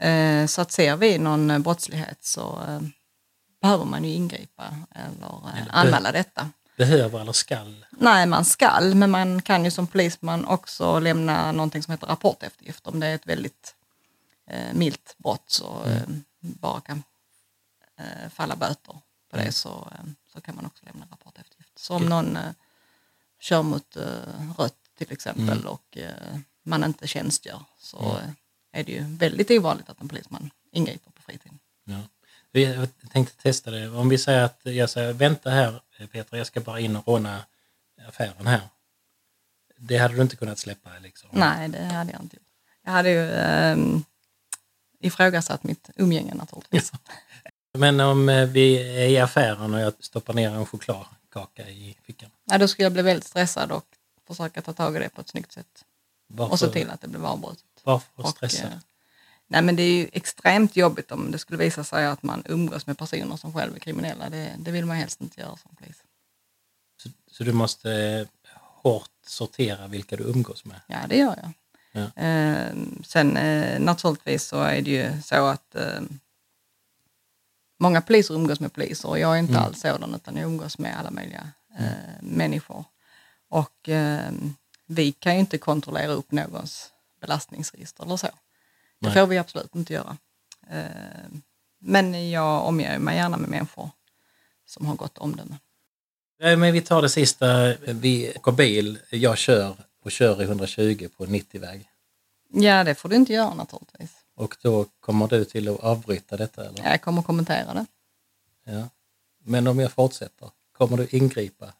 Eh, 0.00 0.46
Så 0.46 0.60
att 0.60 0.72
ser 0.72 0.96
vi 0.96 1.18
någon 1.18 1.50
eh, 1.50 1.58
brottslighet 1.58 2.24
så 2.24 2.62
eh, 2.68 2.80
behöver 3.62 3.84
man 3.84 4.04
ju 4.04 4.10
ingripa 4.10 4.76
eller 4.94 5.48
eh, 5.48 5.62
Eller- 5.62 5.72
anmäla 5.72 6.12
detta. 6.12 6.50
Behöver 6.76 7.20
eller 7.20 7.32
skall. 7.32 7.86
Nej, 7.90 8.26
man 8.26 8.44
skall, 8.44 8.94
men 8.94 9.10
man 9.10 9.42
kan 9.42 9.64
ju 9.64 9.70
som 9.70 9.86
polisman 9.86 10.44
också 10.44 10.98
lämna 10.98 11.52
någonting 11.52 11.82
som 11.82 11.92
heter 11.92 12.06
rapporteftergift 12.06 12.86
om 12.86 13.00
det 13.00 13.06
är 13.06 13.14
ett 13.14 13.26
väldigt 13.26 13.74
eh, 14.50 14.72
milt 14.74 15.14
brott 15.18 15.44
så 15.46 15.82
eh, 15.86 16.02
bara 16.40 16.80
kan 16.80 17.02
eh, 17.98 18.28
falla 18.30 18.56
böter 18.56 18.96
på 19.30 19.36
det 19.36 19.52
så, 19.52 19.92
eh, 19.92 20.04
så 20.32 20.40
kan 20.40 20.54
man 20.56 20.66
också 20.66 20.84
lämna 20.84 21.06
rapporteftergift. 21.10 21.78
Så 21.78 21.94
om 21.94 22.06
någon 22.06 22.36
eh, 22.36 22.52
kör 23.40 23.62
mot 23.62 23.96
eh, 23.96 24.52
rött 24.58 24.76
till 24.98 25.12
exempel 25.12 25.66
och 25.66 25.96
eh, 25.96 26.38
man 26.62 26.84
inte 26.84 27.08
tjänstgör 27.08 27.60
så 27.78 27.98
eh, 27.98 28.30
är 28.72 28.84
det 28.84 28.92
ju 28.92 29.02
väldigt 29.02 29.50
ovanligt 29.50 29.88
att 29.88 30.00
en 30.00 30.08
polisman 30.08 30.50
ingriper 30.72 31.10
på 31.10 31.22
fritiden. 31.22 31.58
Ja. 31.84 32.00
Jag 32.52 32.88
tänkte 33.12 33.42
testa 33.42 33.70
det. 33.70 33.88
Om 33.90 34.08
vi 34.08 34.18
säger 34.18 34.42
att 34.42 34.60
jag 34.62 34.90
säger 34.90 35.12
vänta 35.12 35.50
här 35.50 35.80
Peter, 36.12 36.36
jag 36.36 36.46
ska 36.46 36.60
bara 36.60 36.80
in 36.80 36.96
och 36.96 37.08
råna 37.08 37.44
affären 38.08 38.46
här. 38.46 38.60
Det 39.76 39.98
hade 39.98 40.14
du 40.14 40.22
inte 40.22 40.36
kunnat 40.36 40.58
släppa 40.58 40.90
liksom? 40.98 41.30
Nej, 41.32 41.68
det 41.68 41.84
hade 41.84 42.12
jag 42.12 42.22
inte 42.22 42.36
gjort. 42.36 42.46
Jag 42.84 42.92
hade 42.92 43.10
ju 43.10 43.30
eh, 43.30 43.76
ifrågasatt 45.00 45.64
mitt 45.64 45.90
umgänge 45.96 46.34
naturligtvis. 46.34 46.92
Men 47.72 48.00
om 48.00 48.28
eh, 48.28 48.46
vi 48.48 48.76
är 49.04 49.08
i 49.08 49.18
affären 49.18 49.74
och 49.74 49.80
jag 49.80 49.92
stoppar 50.00 50.34
ner 50.34 50.50
en 50.50 50.66
chokladkaka 50.66 51.68
i 51.68 51.96
fickan. 52.02 52.30
Ja, 52.44 52.58
då 52.58 52.68
skulle 52.68 52.84
jag 52.84 52.92
bli 52.92 53.02
väldigt 53.02 53.26
stressad 53.26 53.72
och 53.72 53.84
försöka 54.26 54.62
ta 54.62 54.72
tag 54.72 54.96
i 54.96 54.98
det 54.98 55.08
på 55.08 55.20
ett 55.20 55.28
snyggt 55.28 55.52
sätt. 55.52 55.84
Varför, 56.26 56.52
Och 56.52 56.58
se 56.58 56.68
till 56.68 56.90
att 56.90 57.00
det 57.00 57.08
blir 57.08 57.26
avbrutet. 57.26 57.64
varför 57.82 58.22
stressad? 58.28 58.66
eh, 58.72 58.78
nej 59.46 59.62
men 59.62 59.76
det 59.76 59.82
är 59.82 59.92
ju 59.92 60.08
extremt 60.12 60.76
jobbigt 60.76 61.12
om 61.12 61.30
det 61.30 61.38
skulle 61.38 61.58
visa 61.58 61.84
sig 61.84 62.06
att 62.06 62.22
man 62.22 62.42
umgås 62.46 62.86
med 62.86 62.98
personer 62.98 63.36
som 63.36 63.52
själv 63.52 63.74
är 63.74 63.78
kriminella. 63.78 64.30
Det, 64.30 64.54
det 64.58 64.70
vill 64.70 64.86
man 64.86 64.96
helst 64.96 65.20
inte 65.20 65.40
göra 65.40 65.56
som 65.56 65.74
polis. 65.76 66.02
Så, 67.02 67.08
så 67.30 67.44
du 67.44 67.52
måste 67.52 67.92
eh, 67.92 68.26
hårt 68.82 69.10
sortera 69.26 69.86
vilka 69.86 70.16
du 70.16 70.24
umgås 70.24 70.64
med? 70.64 70.80
Ja, 70.86 70.98
det 71.08 71.16
gör 71.16 71.36
jag. 71.42 71.52
Ja. 71.92 72.22
Eh, 72.22 72.72
sen 73.04 73.36
eh, 73.36 73.80
naturligtvis 73.80 74.44
så 74.44 74.60
är 74.60 74.82
det 74.82 74.90
ju 74.90 75.22
så 75.22 75.46
att 75.46 75.74
eh, 75.74 76.00
många 77.78 78.00
poliser 78.00 78.34
umgås 78.34 78.60
med 78.60 78.72
poliser 78.72 79.08
och 79.08 79.18
jag 79.18 79.34
är 79.34 79.38
inte 79.38 79.52
Mm. 79.52 79.64
alls 79.64 79.80
sådan 79.80 80.14
utan 80.14 80.36
jag 80.36 80.44
umgås 80.44 80.78
med 80.78 80.98
alla 80.98 81.10
möjliga 81.10 81.50
eh, 81.78 81.86
människor. 82.22 82.84
Och 83.48 83.88
eh, 83.88 84.30
vi 84.86 85.12
kan 85.12 85.34
ju 85.34 85.40
inte 85.40 85.58
kontrollera 85.58 86.12
upp 86.12 86.32
någons 86.32 86.92
belastningsregister 87.20 88.04
eller 88.04 88.16
så. 88.16 88.26
Det 88.26 88.32
Nej. 89.08 89.12
får 89.14 89.26
vi 89.26 89.38
absolut 89.38 89.74
inte 89.74 89.92
göra. 89.92 90.16
Eh, 90.70 90.84
men 91.80 92.30
jag 92.30 92.64
omger 92.66 92.98
mig 92.98 93.16
gärna 93.16 93.36
med 93.36 93.50
människor 93.50 93.90
som 94.66 94.86
har 94.86 94.94
gott 94.94 95.18
omdöme. 95.18 95.58
Nej, 96.40 96.56
men 96.56 96.72
vi 96.72 96.80
tar 96.80 97.02
det 97.02 97.08
sista. 97.08 97.74
Vi 97.76 98.32
åker 98.36 98.52
bil, 98.52 98.98
jag 99.10 99.38
kör 99.38 99.76
och 100.04 100.10
kör 100.12 100.42
i 100.42 100.44
120 100.44 101.08
på 101.16 101.26
90-väg. 101.26 101.88
Ja, 102.52 102.84
det 102.84 102.94
får 102.94 103.08
du 103.08 103.16
inte 103.16 103.32
göra 103.32 103.54
naturligtvis. 103.54 104.10
Och 104.38 104.56
då 104.62 104.86
kommer 105.00 105.28
du 105.28 105.44
till 105.44 105.68
att 105.68 105.80
avbryta 105.80 106.36
detta? 106.36 106.64
Eller? 106.64 106.90
Jag 106.90 107.02
kommer 107.02 107.22
kommentera 107.22 107.74
det. 107.74 107.86
Ja. 108.64 108.88
Men 109.44 109.66
om 109.66 109.78
jag 109.78 109.92
fortsätter, 109.92 110.50
kommer 110.72 110.96
du 110.96 111.08
ingripa? 111.10 111.72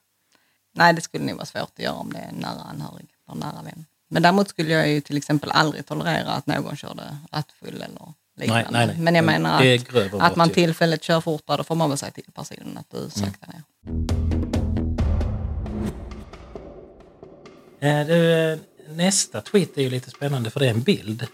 Nej, 0.74 0.94
det 0.94 1.00
skulle 1.00 1.24
nog 1.24 1.36
vara 1.36 1.46
svårt 1.46 1.62
att 1.62 1.78
göra 1.78 1.94
om 1.94 2.12
det 2.12 2.18
är 2.18 2.28
en 2.28 2.34
nära 2.34 2.62
anhörig 2.70 3.06
eller 3.28 3.40
nära 3.40 3.62
vän. 3.62 3.84
Men 4.08 4.22
däremot 4.22 4.48
skulle 4.48 4.72
jag 4.72 4.88
ju 4.88 5.00
till 5.00 5.16
exempel 5.16 5.50
aldrig 5.50 5.86
tolerera 5.86 6.32
att 6.32 6.46
någon 6.46 6.76
körde 6.76 7.18
rattfull 7.32 7.74
eller 7.82 8.14
liknande. 8.36 8.68
nej, 8.70 8.86
nej. 8.86 8.96
Men 8.98 9.14
jag 9.14 9.24
menar 9.24 9.62
att, 9.62 10.14
att 10.14 10.36
man 10.36 10.50
tillfälligt 10.50 11.02
kör 11.02 11.20
fortare, 11.20 11.56
då 11.56 11.64
får 11.64 11.74
man 11.74 11.88
väl 11.88 11.98
säga 11.98 12.12
till 12.12 12.32
personen 12.34 12.78
att 12.78 12.90
du 12.90 13.10
sakta 13.10 13.46
ner. 13.46 13.62
Eh, 17.80 18.06
Du, 18.06 18.32
eh, 18.52 18.58
nästa 18.88 19.40
tweet 19.40 19.78
är 19.78 19.82
ju 19.82 19.90
lite 19.90 20.10
spännande 20.10 20.50
för 20.50 20.60
det 20.60 20.66
är 20.66 20.70
en 20.70 20.82
bild 20.82 21.26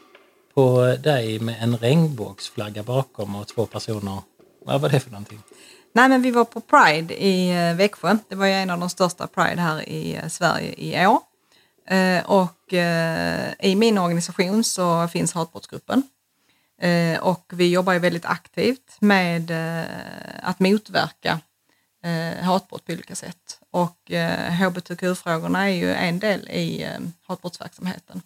på 0.54 0.96
dig 1.02 1.38
med 1.38 1.56
en 1.60 1.76
regnbågsflagga 1.76 2.82
bakom 2.82 3.36
och 3.36 3.48
två 3.48 3.66
personer. 3.66 4.22
Vad 4.64 4.80
var 4.80 4.88
det 4.88 5.00
för 5.00 5.10
någonting? 5.10 5.42
Nej, 5.92 6.08
men 6.08 6.22
vi 6.22 6.30
var 6.30 6.44
på 6.44 6.60
Pride 6.60 7.24
i 7.24 7.50
eh, 7.50 7.76
Växjö. 7.76 8.16
Det 8.28 8.34
var 8.34 8.46
ju 8.46 8.52
en 8.52 8.70
av 8.70 8.80
de 8.80 8.90
största 8.90 9.26
Pride 9.26 9.60
här 9.60 9.88
i 9.88 10.14
eh, 10.14 10.28
Sverige 10.28 10.74
i 10.76 11.06
år. 11.06 11.20
Eh, 11.86 12.24
och 12.24 12.72
i 13.58 13.74
min 13.76 13.98
organisation 13.98 14.64
så 14.64 15.08
finns 15.08 15.32
hatbrottsgruppen. 15.32 16.02
Och 17.20 17.52
vi 17.52 17.70
jobbar 17.70 17.92
ju 17.92 17.98
väldigt 17.98 18.24
aktivt 18.24 18.96
med 19.00 19.50
att 20.42 20.60
motverka 20.60 21.40
hatbrott 22.40 22.86
på 22.86 22.92
olika 22.92 23.14
sätt. 23.14 23.58
Och 23.70 24.10
hbtq-frågorna 24.50 25.68
är 25.68 25.74
ju 25.74 25.94
en 25.94 26.18
del 26.18 26.48
i 26.48 26.88
hatbrottsverksamheten. 27.26 28.22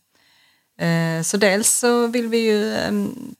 Eh, 0.79 1.23
så 1.23 1.37
dels 1.37 1.79
så 1.79 2.07
vill 2.07 2.29
vi 2.29 2.39
ju 2.39 2.77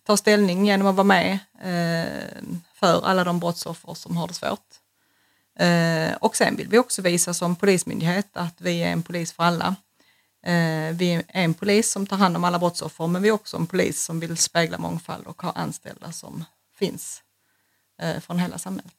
ta 0.03 0.17
ställning 0.17 0.67
genom 0.67 0.87
att 0.87 0.95
vara 0.95 1.05
med 1.05 1.39
eh, 1.61 2.43
för 2.75 3.07
alla 3.07 3.25
de 3.25 3.41
brottsoffer 3.41 3.95
som 3.95 4.17
har 4.17 4.29
det 4.29 4.35
svårt. 4.35 4.67
Eh, 5.59 6.17
och 6.21 6.37
sen 6.37 6.57
vill 6.57 6.69
vi 6.69 6.79
också 6.79 7.03
visa 7.03 7.35
som 7.35 7.57
polismyndighet 7.57 8.29
att 8.33 8.61
vi 8.61 8.83
är 8.83 8.93
en 8.93 9.03
polis 9.03 9.33
för 9.33 9.43
alla. 9.43 9.77
Vi 10.93 11.13
är 11.13 11.23
en 11.29 11.55
polis 11.55 11.91
som 11.91 12.07
tar 12.07 12.17
hand 12.17 12.37
om 12.37 12.45
alla 12.45 12.59
brottsoffer 12.59 13.07
men 13.07 13.23
vi 13.23 13.29
är 13.29 13.33
också 13.33 13.57
en 13.57 13.67
polis 13.67 14.03
som 14.03 14.21
vill 14.21 14.37
spegla 14.37 14.79
mångfald 14.79 15.27
och 15.27 15.43
ha 15.43 15.53
anställda 15.53 16.13
som 16.13 16.45
finns 16.79 17.23
från 18.21 18.39
hela 18.39 18.59
samhället. 18.59 18.95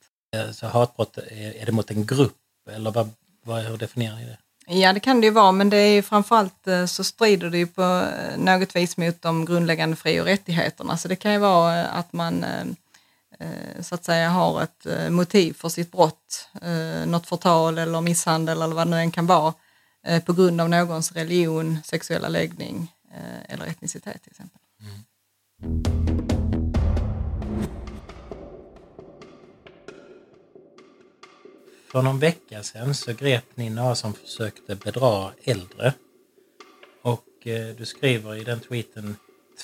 Så 0.55 0.67
hatbrott, 0.67 1.17
är 1.17 1.62
är 1.62 1.65
det 1.65 1.72
mot 1.72 1.91
en 1.91 2.05
grupp 2.05 2.38
eller 2.69 2.91
vad, 2.91 3.10
vad, 3.43 3.63
hur 3.63 3.77
definierar 3.77 4.15
ni 4.15 4.25
det? 4.25 4.38
Ja, 4.72 4.94
det 4.94 5.00
kan 5.00 5.22
det 5.22 5.28
ju 5.28 5.32
vara, 5.32 5.52
men 5.52 5.70
det 5.70 5.78
är 5.78 5.94
ju 5.94 6.02
framförallt 6.02 6.68
eh, 6.68 6.86
så 6.86 7.04
strider 7.04 7.50
det 7.50 7.58
ju 7.58 7.68
på 7.68 7.82
eh, 7.82 8.38
något 8.38 8.76
vis 8.76 8.98
mot 8.98 9.22
de 9.22 9.46
grundläggande 9.46 9.96
fri 9.96 10.20
och 10.20 10.26
rättigheterna. 10.26 10.98
Så 10.98 11.08
det 11.08 11.16
kan 11.16 11.34
ju 11.34 11.38
vara 11.38 11.80
eh, 11.80 11.98
att 11.98 12.14
man 12.14 12.46
så 13.80 13.96
att 13.96 14.04
säga 14.04 14.30
har 14.30 14.64
ett 14.64 15.12
motiv 15.12 15.54
för 15.54 15.70
sitt 15.70 15.92
brott, 15.92 16.50
något 17.06 17.28
förtal 17.28 17.78
eller 17.78 18.02
misshandel 18.02 18.62
eller 18.62 18.76
vad 18.76 18.88
det 18.88 18.92
nu 18.92 18.98
än 18.98 19.12
kan 19.12 19.26
vara, 19.26 19.54
på 20.26 20.34
grund 20.34 20.62
av 20.62 20.70
någons 20.70 21.12
religion, 21.12 21.78
sexuella 21.84 22.28
läggning 22.28 22.92
eller 23.48 23.66
etnicitet 23.66 24.24
till 24.24 24.32
exempel. 24.32 24.60
Mm. 24.82 26.09
För 31.91 32.01
någon 32.01 32.19
vecka 32.19 32.63
sedan 32.63 32.96
så 32.96 33.13
grep 33.13 33.46
ni 33.55 33.69
några 33.69 33.96
som 33.96 34.13
försökte 34.13 34.75
bedra 34.75 35.31
äldre. 35.43 35.93
Och 37.01 37.48
eh, 37.48 37.75
du 37.75 37.86
skriver 37.86 38.36
i 38.36 38.43
den 38.43 38.60
tweeten 38.60 39.15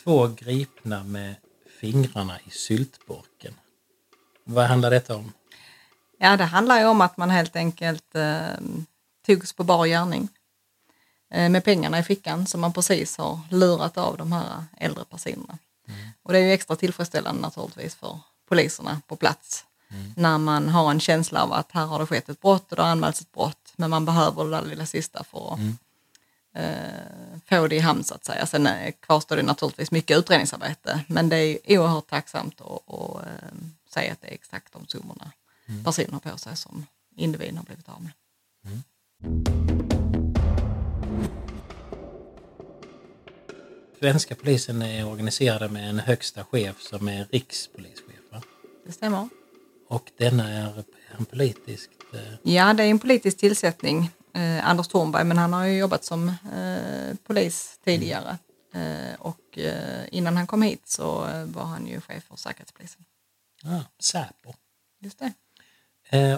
två 0.03 0.27
gripna 0.27 1.03
med 1.03 1.35
fingrarna 1.79 2.39
i 2.45 2.49
syltburken. 2.49 3.53
Vad 4.43 4.65
handlar 4.65 4.89
detta 4.89 5.15
om? 5.15 5.33
Ja, 6.17 6.37
det 6.37 6.43
handlar 6.43 6.79
ju 6.79 6.85
om 6.85 7.01
att 7.01 7.17
man 7.17 7.29
helt 7.29 7.55
enkelt 7.55 8.15
eh, 8.15 8.41
togs 9.25 9.53
på 9.53 9.63
bar 9.63 9.85
gärning 9.85 10.29
eh, 11.31 11.49
med 11.49 11.63
pengarna 11.63 11.99
i 11.99 12.03
fickan 12.03 12.47
som 12.47 12.61
man 12.61 12.73
precis 12.73 13.17
har 13.17 13.39
lurat 13.51 13.97
av 13.97 14.17
de 14.17 14.31
här 14.31 14.63
äldre 14.77 15.05
personerna. 15.09 15.57
Och 16.23 16.33
det 16.33 16.39
är 16.39 16.43
ju 16.43 16.51
extra 16.51 16.75
tillfredsställande 16.75 17.41
naturligtvis 17.41 17.95
för 17.95 18.19
poliserna 18.49 19.01
på 19.07 19.15
plats 19.15 19.65
när 20.15 20.37
man 20.37 20.69
har 20.69 20.91
en 20.91 20.99
känsla 20.99 21.43
av 21.43 21.53
att 21.53 21.71
här 21.71 21.85
har 21.85 21.99
det 21.99 22.05
skett 22.05 22.29
ett 22.29 22.41
brott 22.41 22.71
och 22.71 22.75
det 22.75 22.81
har 22.81 22.89
anmälts 22.89 23.21
ett 23.21 23.31
brott 23.31 23.73
men 23.75 23.89
man 23.89 24.05
behöver 24.05 24.43
det 24.43 24.49
där 24.49 24.61
lilla 24.61 24.85
sista 24.85 25.23
för 25.23 25.53
att 25.53 25.59
eh, 26.53 27.39
få 27.45 27.67
det 27.67 27.75
i 27.75 27.79
hamn 27.79 28.03
så 28.03 28.15
att 28.15 28.25
säga. 28.25 28.45
Sen 28.45 28.67
eh, 28.67 28.93
kvarstår 28.99 29.35
det 29.35 29.43
naturligtvis 29.43 29.91
mycket 29.91 30.17
utredningsarbete 30.17 30.99
men 31.07 31.29
det 31.29 31.37
är 31.37 31.79
oerhört 31.79 32.07
tacksamt 32.07 32.61
att, 32.61 32.93
att 32.93 33.25
eh, 33.25 33.49
säga 33.89 34.11
att 34.11 34.21
det 34.21 34.27
är 34.27 34.33
exakt 34.33 34.73
de 34.73 34.87
summorna 34.87 35.31
personen 35.83 36.13
har 36.13 36.19
på 36.31 36.37
sig 36.37 36.57
som 36.57 36.85
individen 37.15 37.57
har 37.57 37.63
blivit 37.63 37.89
av 37.89 38.03
med. 38.03 38.11
Svenska 43.99 44.35
polisen 44.35 44.81
är 44.81 45.07
organiserade 45.07 45.69
med 45.69 45.89
en 45.89 45.99
högsta 45.99 46.43
chef 46.43 46.81
som 46.81 47.07
är 47.07 47.27
rikspolischef. 47.31 48.21
Va? 48.31 48.41
Det 48.85 48.91
stämmer. 48.91 49.29
Och 49.87 50.11
denna 50.17 50.49
är 50.49 50.83
en 51.17 51.25
politiskt... 51.25 51.91
Eh, 52.13 52.53
Ja, 52.53 52.73
det 52.73 52.83
är 52.83 52.89
en 52.89 52.99
politisk 52.99 53.37
tillsättning, 53.37 54.11
eh, 54.33 54.69
Anders 54.69 54.87
Thornberg, 54.87 55.23
men 55.23 55.37
han 55.37 55.53
har 55.53 55.65
ju 55.65 55.77
jobbat 55.77 56.03
som 56.03 56.29
eh, 56.29 57.15
polis 57.27 57.79
tidigare. 57.83 58.37
Eh, 58.73 59.15
och 59.19 59.57
eh, 59.57 60.05
innan 60.11 60.37
han 60.37 60.47
kom 60.47 60.61
hit 60.61 60.87
så 60.87 61.27
eh, 61.27 61.45
var 61.45 61.63
han 61.63 61.87
ju 61.87 62.01
chef 62.01 62.23
för 62.23 62.35
Säkerhetspolisen. 62.35 63.05
ah, 63.63 63.81
Säpo. 63.99 64.53
Just 64.99 65.19
det. 65.19 65.31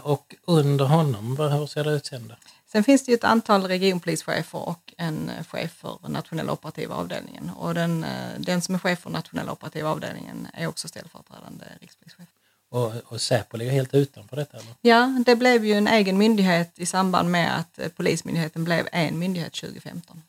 Och 0.04 0.36
under 0.44 0.86
honom, 0.86 1.36
vad, 1.36 1.52
hur 1.52 1.68
ser 1.68 1.84
det 1.84 1.92
ut 1.92 2.06
sen 2.06 2.28
då? 2.28 2.36
Sen 2.72 2.84
finns 2.84 3.06
det 3.06 3.12
ju 3.12 3.16
ett 3.16 3.24
antal 3.24 3.64
regionpolischefer 3.68 4.70
och 4.70 4.94
en 4.98 5.32
chef 5.50 5.72
för 5.72 6.00
nationella 6.08 6.52
operativa 6.52 6.96
avdelningen. 6.96 7.50
Och 7.50 7.74
den, 7.74 8.06
den 8.38 8.62
som 8.62 8.76
är 8.76 8.80
chef 8.80 9.00
för 9.00 9.10
nationella 9.10 9.52
operativa 9.52 9.90
avdelningen 9.90 10.48
är 10.54 10.68
också 10.68 10.88
ställföreträdande 10.88 11.66
rikspolischef. 11.82 12.28
Och, 12.70 12.94
och 13.06 13.22
Säpo 13.22 13.58
ligger 13.58 13.72
helt 13.72 13.94
utanför 13.94 14.36
detta? 14.36 14.58
Eller? 14.58 14.74
Ja, 14.82 15.24
det 15.26 15.36
blev 15.36 15.66
ju 15.66 15.74
en 15.74 15.88
egen 15.88 16.18
myndighet 16.18 16.80
i 16.80 16.86
samband 16.86 17.30
med 17.32 17.58
att 17.60 17.80
eh, 17.80 17.88
Polismyndigheten 17.90 18.64
blev 18.64 18.88
en 18.92 19.20
myndighet 19.20 19.54
2015. 19.54 20.22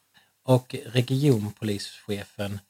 Och 0.45 0.75
regionpolischefen 0.87 2.61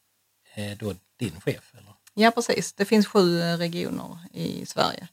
är 0.54 0.74
då 0.74 0.94
din 1.16 1.40
chef? 1.40 1.72
Eller? 1.78 1.92
Ja, 2.14 2.30
precis. 2.30 2.72
Det 2.72 2.84
finns 2.84 3.06
sju 3.06 3.40
eh, 3.42 3.56
regioner 3.56 4.18
i 4.32 4.66
Sverige. 4.66 5.08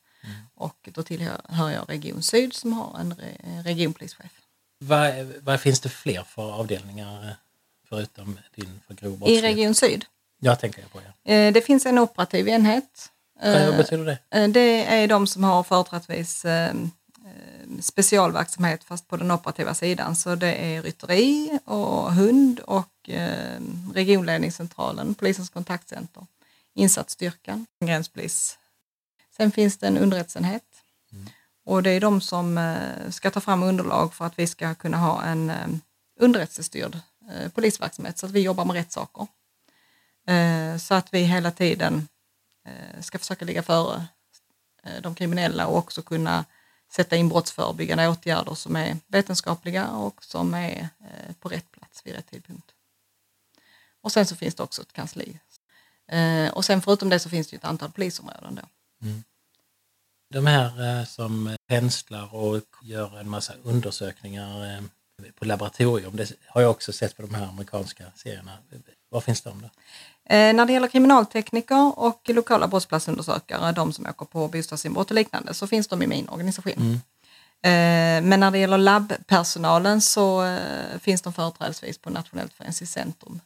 Och 0.55 0.89
då 0.93 1.03
tillhör 1.03 1.69
jag 1.71 1.89
Region 1.89 2.23
Syd 2.23 2.53
som 2.53 2.73
har 2.73 2.99
en 2.99 3.13
re- 3.13 3.63
regionpolischef. 3.63 4.31
Vad, 4.77 5.25
vad 5.41 5.61
finns 5.61 5.79
det 5.79 5.89
fler 5.89 6.23
för 6.23 6.51
avdelningar 6.53 7.23
eh, 7.27 7.31
förutom 7.89 8.39
din 8.55 8.81
för 8.87 8.93
grov 8.93 9.23
I? 9.29 9.41
Region 9.41 9.75
Syd. 9.75 10.05
Ja, 10.39 10.55
tänker 10.55 10.81
jag 10.81 10.91
på. 10.91 11.01
Ja. 11.23 11.31
Eh, 11.33 11.53
Det 11.53 11.61
finns 11.61 11.85
en 11.85 11.97
operativ 11.99 12.47
enhet. 12.47 13.11
Vad 13.41 13.55
Eh, 13.55 13.77
betyder 13.77 14.05
det? 14.05 14.37
eh, 14.39 14.47
Det 14.49 14.85
är 14.85 15.07
de 15.07 15.27
som 15.27 15.43
har 15.43 15.63
företrädesvis 15.63 16.45
eh, 16.45 16.69
eh, 16.69 17.79
specialverksamhet 17.81 18.83
fast 18.83 19.07
på 19.07 19.17
den 19.17 19.31
operativa 19.31 19.73
sidan. 19.73 20.15
Så 20.15 20.35
det 20.35 20.53
är 20.53 20.81
rytteri 20.81 21.59
och 21.65 22.13
hund 22.13 22.59
och 22.59 23.09
eh, 23.09 23.59
regionledningscentralen, 23.93 25.13
polisens 25.15 25.49
kontaktcenter, 25.49 26.25
insatsstyrkan, 26.75 27.65
gränspolis. 27.85 28.57
Sen 29.37 29.51
finns 29.51 29.77
det 29.77 29.87
en 29.87 29.97
underrättelseenhet 29.97 30.63
och 31.65 31.83
det 31.83 31.89
är 31.89 31.99
de 32.01 32.21
som 32.21 32.57
eh, 32.57 33.09
ska 33.09 33.31
ta 33.31 33.41
fram 33.41 33.63
underlag 33.63 34.13
för 34.13 34.25
att 34.25 34.39
vi 34.39 34.47
ska 34.47 34.73
kunna 34.75 34.97
ha 34.97 35.23
en 35.23 35.49
eh, 35.49 35.67
underrättelsestyrd 36.19 36.99
eh, 37.31 37.49
polisverksamhet 37.51 38.17
så 38.17 38.25
att 38.25 38.31
vi 38.31 38.39
jobbar 38.41 38.65
med 38.65 38.75
rätt 38.75 38.91
saker. 38.91 39.27
Eh, 40.27 40.77
Så 40.77 40.93
att 40.93 41.07
vi 41.13 41.19
hela 41.23 41.51
tiden 41.51 41.93
eh, 41.95 42.03
Eh, 42.65 43.01
ska 43.01 43.19
försöka 43.19 43.45
ligga 43.45 43.63
före 43.63 44.07
eh, 44.83 45.01
de 45.01 45.15
kriminella 45.15 45.67
och 45.67 45.77
också 45.77 46.01
kunna 46.01 46.45
sätta 46.91 47.15
in 47.15 47.29
brottsförebyggande 47.29 48.07
åtgärder 48.07 48.53
som 48.55 48.75
är 48.75 48.97
vetenskapliga 49.07 49.87
och 49.87 50.23
som 50.23 50.53
är 50.53 50.89
eh, 50.99 51.33
på 51.39 51.49
rätt 51.49 51.71
plats 51.71 52.01
vid 52.05 52.15
rätt 52.15 52.27
tidpunkt. 52.31 52.71
Och 54.01 54.11
sen 54.11 54.25
så 54.25 54.35
finns 54.35 54.55
det 54.55 54.63
också 54.63 54.81
ett 54.81 54.93
kansli. 54.93 55.39
Eh, 56.07 56.53
Och 56.53 56.65
sen 56.65 56.81
förutom 56.81 57.09
det 57.09 57.19
så 57.19 57.29
finns 57.29 57.47
det 57.47 57.53
ju 57.53 57.57
ett 57.57 57.65
antal 57.65 57.91
polisområden 57.91 58.55
då. 58.55 58.61
Mm. 59.07 59.23
De 60.29 60.45
här 60.45 60.99
eh, 60.99 61.05
som 61.05 61.57
penslar 61.67 62.35
och 62.35 62.63
gör 62.81 63.19
en 63.19 63.29
massa 63.29 63.53
undersökningar 63.63 64.75
eh, 64.75 64.83
på 65.35 65.45
laboratorium, 65.45 66.15
det 66.15 66.31
har 66.47 66.61
jag 66.61 66.71
också 66.71 66.93
sett 66.93 67.15
på 67.15 67.21
de 67.21 67.33
här 67.35 67.47
amerikanska 67.47 68.11
serierna. 68.15 68.57
Var 69.09 69.21
finns 69.21 69.41
de 69.41 69.61
då? 69.61 69.69
Eh, 70.29 70.53
när 70.53 70.65
det 70.65 70.73
gäller 70.73 70.87
kriminaltekniker 70.87 71.99
och 71.99 72.21
lokala 72.29 72.67
brottsplatsundersökare, 72.67 73.71
de 73.71 73.93
som 73.93 74.05
åker 74.05 74.25
på 74.25 74.47
bostadsinbrott 74.47 75.11
och 75.11 75.15
liknande, 75.15 75.53
så 75.53 75.67
finns 75.67 75.87
de 75.87 76.01
i 76.01 76.07
min 76.07 76.29
organisation. 76.29 77.01
Eh, 77.61 78.21
men 78.21 78.39
när 78.39 78.51
det 78.51 78.57
gäller 78.57 78.77
labbpersonalen 78.77 80.01
så 80.01 80.43
eh, 80.45 80.99
finns 80.99 81.21
de 81.21 81.33
företrädesvis 81.33 81.97
på 81.97 82.09
Nationellt 82.09 82.53
forensiskt 82.53 82.93
centrum 82.93 83.39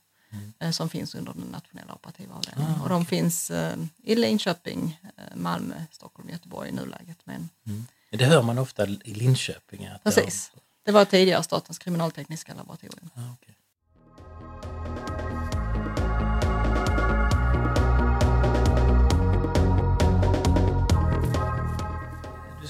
eh, 0.60 0.72
som 0.72 0.90
finns 0.90 1.16
under 1.16 1.34
den 1.34 1.44
nationella 1.52 1.94
operativa 1.94 2.36
avdelningen. 2.36 2.76
Ah, 2.80 2.84
och 2.84 2.90
de 2.90 3.06
finns 3.06 3.52
i 4.04 4.16
Linköping, 4.16 5.00
Malmö, 5.36 5.76
Stockholm, 5.92 6.30
Göteborg 6.30 6.70
i 6.70 6.72
nuläget. 6.72 7.18
Men 7.24 7.50
Det 8.10 8.26
hör 8.26 8.42
man 8.42 8.58
ofta 8.58 8.88
i 8.88 9.14
Linköping. 9.14 9.88
Att 9.88 10.04
precis, 10.04 10.52
det 10.86 10.92
var 10.92 11.06
tidigare 11.06 11.44
Statens 11.44 11.80
kriminaltekniska 11.80 12.54
laboratorium. 12.54 13.10
Ja, 13.16 13.22
okej. 13.42 13.56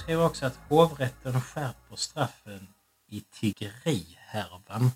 Skriver 0.10 0.26
också 0.26 0.46
att 0.46 0.60
hovrätten 0.70 1.42
skärper 1.42 1.96
straffen 1.96 2.68
i 3.08 3.22
tiggerihärvan. 3.22 4.92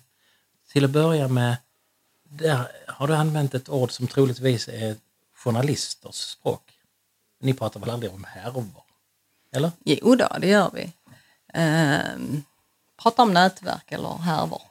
Till 0.72 0.84
att 0.84 0.90
börja 0.90 1.28
med, 1.28 1.56
där 2.24 2.66
har 2.88 3.06
du 3.06 3.14
använt 3.14 3.54
ett 3.54 3.68
ord 3.68 3.90
som 3.92 4.06
troligtvis 4.06 4.68
är 4.68 4.96
journalisters 5.34 6.14
språk. 6.14 6.72
Ni 7.40 7.54
pratar 7.54 7.80
väl 7.80 7.90
aldrig 7.90 8.12
om 8.12 8.24
härvor? 8.24 8.64
Eller? 9.52 9.70
Jo 9.84 10.14
då, 10.14 10.28
det 10.40 10.46
gör 10.46 10.70
vi. 10.74 10.92
Eh, 11.54 12.38
pratar 13.02 13.22
om 13.22 13.32
nätverk 13.32 13.92
eller 13.92 14.18
härvor. 14.18 14.62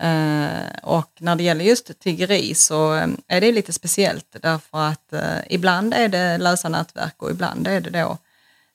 Eh, 0.00 0.78
och 0.82 1.10
när 1.18 1.36
det 1.36 1.42
gäller 1.42 1.64
just 1.64 1.98
tiggeri 1.98 2.54
så 2.54 2.94
eh, 2.94 3.08
är 3.26 3.40
det 3.40 3.52
lite 3.52 3.72
speciellt 3.72 4.36
därför 4.42 4.78
att 4.78 5.12
eh, 5.12 5.38
ibland 5.50 5.94
är 5.94 6.08
det 6.08 6.38
lösa 6.38 6.68
nätverk 6.68 7.22
och 7.22 7.30
ibland 7.30 7.66
är 7.66 7.80
det 7.80 7.90
då 7.90 8.18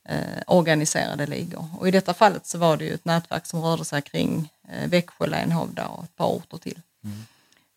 eh, 0.06 0.42
organiserade 0.48 1.26
ligor. 1.26 1.70
Och 1.78 1.88
i 1.88 1.92
detta 1.92 2.13
fallet 2.13 2.46
så 2.46 2.58
var 2.58 2.78
det 2.78 2.86
ju 2.86 2.94
ett 2.94 3.06
nätverk 3.06 3.46
som 3.46 3.62
rörde 3.62 3.86
sig 3.86 4.02
kring 4.02 4.50
eh, 4.70 4.89
Växjö, 4.89 5.28
Lenhovda 5.28 5.88
och 5.88 6.04
ett 6.04 6.16
par 6.16 6.28
orter 6.28 6.58
till. 6.58 6.80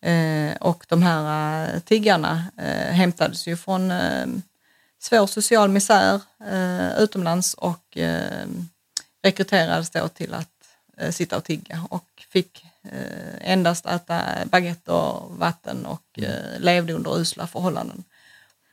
Eh, 0.01 0.57
och 0.57 0.87
de 0.89 1.03
här 1.03 1.75
eh, 1.75 1.81
tiggarna 1.81 2.45
eh, 2.57 2.93
hämtades 2.93 3.47
ju 3.47 3.57
från 3.57 3.91
eh, 3.91 4.27
svår 4.99 5.27
social 5.27 5.69
misär 5.69 6.21
eh, 6.51 6.99
utomlands 6.99 7.55
och 7.55 7.97
eh, 7.97 8.47
rekryterades 9.23 9.91
då 9.91 10.09
till 10.09 10.35
att 10.35 10.49
eh, 10.97 11.11
sitta 11.11 11.37
och 11.37 11.45
tigga 11.45 11.87
och 11.91 12.09
fick 12.29 12.65
eh, 12.83 13.53
endast 13.53 13.87
äta 13.87 14.23
baguette 14.45 14.93
och 14.93 15.39
vatten 15.39 15.87
och 15.87 16.19
eh, 16.19 16.59
levde 16.61 16.93
under 16.93 17.19
usla 17.19 17.47
förhållanden. 17.47 18.05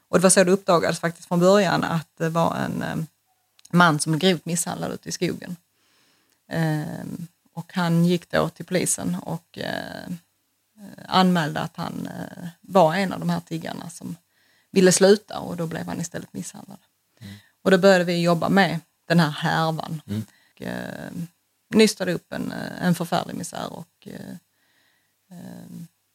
Och 0.09 0.17
det 0.19 0.23
var 0.23 0.29
så 0.29 0.43
det 0.43 0.51
uppdagades 0.51 0.99
faktiskt 0.99 1.27
från 1.27 1.39
början 1.39 1.83
att 1.83 2.09
det 2.17 2.29
var 2.29 2.55
en 2.55 3.07
man 3.73 3.99
som 3.99 4.11
blev 4.11 4.19
grovt 4.19 4.45
misshandlad 4.45 4.91
ute 4.91 5.09
i 5.09 5.11
skogen. 5.11 5.55
Eh, 6.47 7.03
och 7.53 7.73
han 7.73 8.05
gick 8.05 8.31
då 8.31 8.49
till 8.49 8.65
polisen 8.65 9.15
och 9.15 9.57
eh, 9.57 10.11
anmälde 11.07 11.59
att 11.59 11.77
han 11.77 12.07
eh, 12.07 12.47
var 12.61 12.95
en 12.95 13.13
av 13.13 13.19
de 13.19 13.29
här 13.29 13.39
tiggarna 13.39 13.89
som 13.89 14.15
ville 14.71 14.91
sluta 14.91 15.39
och 15.39 15.57
då 15.57 15.67
blev 15.67 15.85
han 15.85 16.01
istället 16.01 16.33
misshandlad. 16.33 16.79
Mm. 17.19 17.33
Och 17.61 17.71
då 17.71 17.77
började 17.77 18.03
vi 18.03 18.21
jobba 18.21 18.49
med 18.49 18.79
den 19.05 19.19
här 19.19 19.29
härvan. 19.29 20.01
Mm. 20.07 20.25
Och, 20.55 20.61
eh, 20.61 21.11
nystade 21.69 22.13
upp 22.13 22.33
en, 22.33 22.51
eh, 22.51 22.85
en 22.85 22.95
förfärlig 22.95 23.35
misär 23.35 23.73
och 23.73 24.07
eh, 24.07 24.35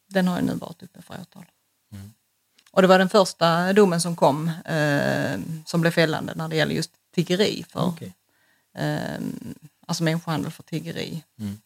den 0.07 0.27
har 0.27 0.39
ju 0.39 0.45
nu 0.45 0.53
varit 0.53 0.83
uppe 0.83 1.01
för 1.01 1.13
åtal. 1.21 1.45
Mm. 1.91 2.13
Och 2.71 2.81
det 2.81 2.87
var 2.87 2.99
den 2.99 3.09
första 3.09 3.73
domen 3.73 4.01
som 4.01 4.15
kom 4.15 4.51
eh, 4.65 5.39
som 5.65 5.81
blev 5.81 5.91
fällande 5.91 6.33
när 6.35 6.47
det 6.47 6.55
gäller 6.55 6.75
just 6.75 6.91
tiggeri, 7.15 7.65
för, 7.69 7.85
Okej. 7.87 8.13
eh, 8.77 9.19
alltså 9.87 10.03
människohandel 10.03 10.51
för 10.51 10.63
tiggeri. 10.63 11.23
Mm. 11.39 11.57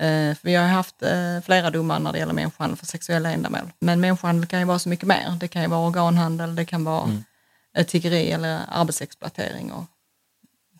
Eh, 0.00 0.36
för 0.36 0.48
vi 0.48 0.54
har 0.54 0.66
haft 0.66 1.02
eh, 1.02 1.40
flera 1.40 1.70
domar 1.70 1.98
när 1.98 2.12
det 2.12 2.18
gäller 2.18 2.32
människohandel 2.32 2.76
för 2.76 2.86
sexuella 2.86 3.30
ändamål. 3.32 3.70
Men 3.80 4.00
människohandel 4.00 4.46
kan 4.46 4.58
ju 4.58 4.64
vara 4.64 4.78
så 4.78 4.88
mycket 4.88 5.08
mer. 5.08 5.36
Det 5.40 5.48
kan 5.48 5.62
ju 5.62 5.68
vara 5.68 5.86
organhandel, 5.88 6.54
det 6.54 6.64
kan 6.64 6.84
vara 6.84 7.04
Mm. 7.04 7.24
eh, 7.76 7.86
tiggeri 7.86 8.30
eller 8.32 8.60
arbetsexploatering 8.68 9.72
och 9.72 9.84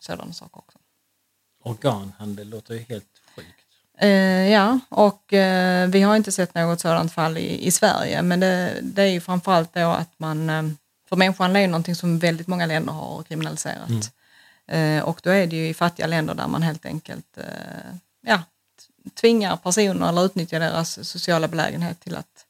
sådana 0.00 0.32
saker 0.32 0.58
också. 0.58 0.78
Organhandel 1.64 2.48
låter 2.48 2.74
ju 2.74 2.80
helt 2.88 3.20
sjukt. 3.36 3.48
Eh, 3.98 4.48
ja, 4.48 4.78
och 4.88 5.32
eh, 5.32 5.88
vi 5.88 6.02
har 6.02 6.16
inte 6.16 6.32
sett 6.32 6.54
något 6.54 6.80
sådant 6.80 7.12
fall 7.12 7.38
i, 7.38 7.66
i 7.66 7.70
Sverige, 7.70 8.22
men 8.22 8.40
det, 8.40 8.78
det 8.82 9.02
är 9.02 9.06
ju 9.06 9.20
framförallt 9.20 9.74
då 9.74 9.88
att 9.88 10.18
man, 10.18 10.50
eh, 10.50 10.62
för 11.08 11.16
människohandel 11.16 11.56
är 11.56 11.60
ju 11.60 11.66
någonting 11.66 11.94
som 11.94 12.18
väldigt 12.18 12.46
många 12.46 12.66
länder 12.66 12.92
har 12.92 13.22
kriminaliserat. 13.22 13.88
Eh, 14.66 15.02
och 15.02 15.20
då 15.22 15.30
är 15.30 15.46
det 15.46 15.56
ju 15.56 15.68
i 15.68 15.74
fattiga 15.74 16.06
länder 16.06 16.34
där 16.34 16.48
man 16.48 16.62
helt 16.62 16.86
enkelt 16.86 17.38
eh, 17.38 17.94
ja, 18.20 18.42
tvingar 19.14 19.56
personer 19.56 20.08
eller 20.08 20.24
utnyttjar 20.24 20.60
deras 20.60 21.08
sociala 21.08 21.48
belägenhet 21.48 22.00
till 22.00 22.16
att 22.16 22.46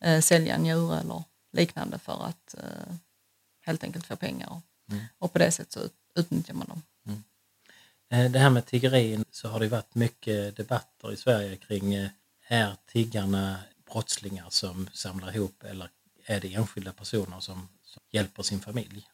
eh, 0.00 0.20
sälja 0.20 0.58
njure 0.58 1.00
eller 1.00 1.22
liknande 1.52 1.98
för 1.98 2.26
att 2.26 2.54
helt 3.66 3.84
enkelt 3.84 4.06
få 4.06 4.16
pengar. 4.16 4.60
Mm. 4.90 5.04
Och 5.18 5.32
på 5.32 5.38
det 5.38 5.50
sättet 5.50 5.72
så 5.72 5.80
ut, 5.80 5.94
utnyttjar 6.14 6.54
man 6.54 6.66
dem. 6.66 6.82
Eh, 8.10 8.30
Det 8.30 8.38
här 8.38 8.50
med 8.50 8.66
tiggerin 8.66 9.24
så 9.30 9.48
har 9.48 9.60
det 9.60 9.68
varit 9.68 9.94
mycket 9.94 10.56
debatter 10.56 11.12
i 11.12 11.16
Sverige 11.16 11.56
kring 11.56 11.94
är 12.48 12.76
tiggarna 12.86 13.58
brottslingar 13.92 14.46
som 14.50 14.88
samlar 14.92 15.36
ihop 15.36 15.64
eller 15.64 15.88
är 16.26 16.40
det 16.40 16.54
enskilda 16.54 16.92
personer 16.92 17.40
som, 17.40 17.68
som 17.94 18.02
hjälper 18.10 18.42
sin 18.42 18.60
familj? 18.60 19.08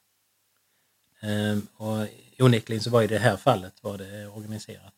Ehm, 1.21 1.67
och 1.77 2.07
onekligen 2.39 2.83
så 2.83 2.91
var 2.91 3.03
i 3.03 3.07
det 3.07 3.19
här 3.19 3.37
fallet 3.37 3.73
var 3.81 3.99
det 3.99 4.27
organiserat. 4.27 4.95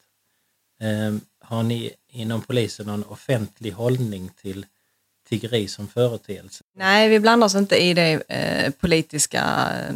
Ehm, 0.80 1.20
har 1.38 1.62
ni 1.62 1.92
inom 2.08 2.42
polisen 2.42 2.86
någon 2.86 3.04
offentlig 3.04 3.70
hållning 3.70 4.30
till 4.42 4.66
tiggeri 5.28 5.68
som 5.68 5.88
företeelse? 5.88 6.64
Nej, 6.76 7.08
vi 7.08 7.20
blandar 7.20 7.46
oss 7.46 7.54
inte 7.54 7.76
i 7.76 7.94
det 7.94 8.22
eh, 8.28 8.70
politiska 8.70 9.70
eh, 9.72 9.94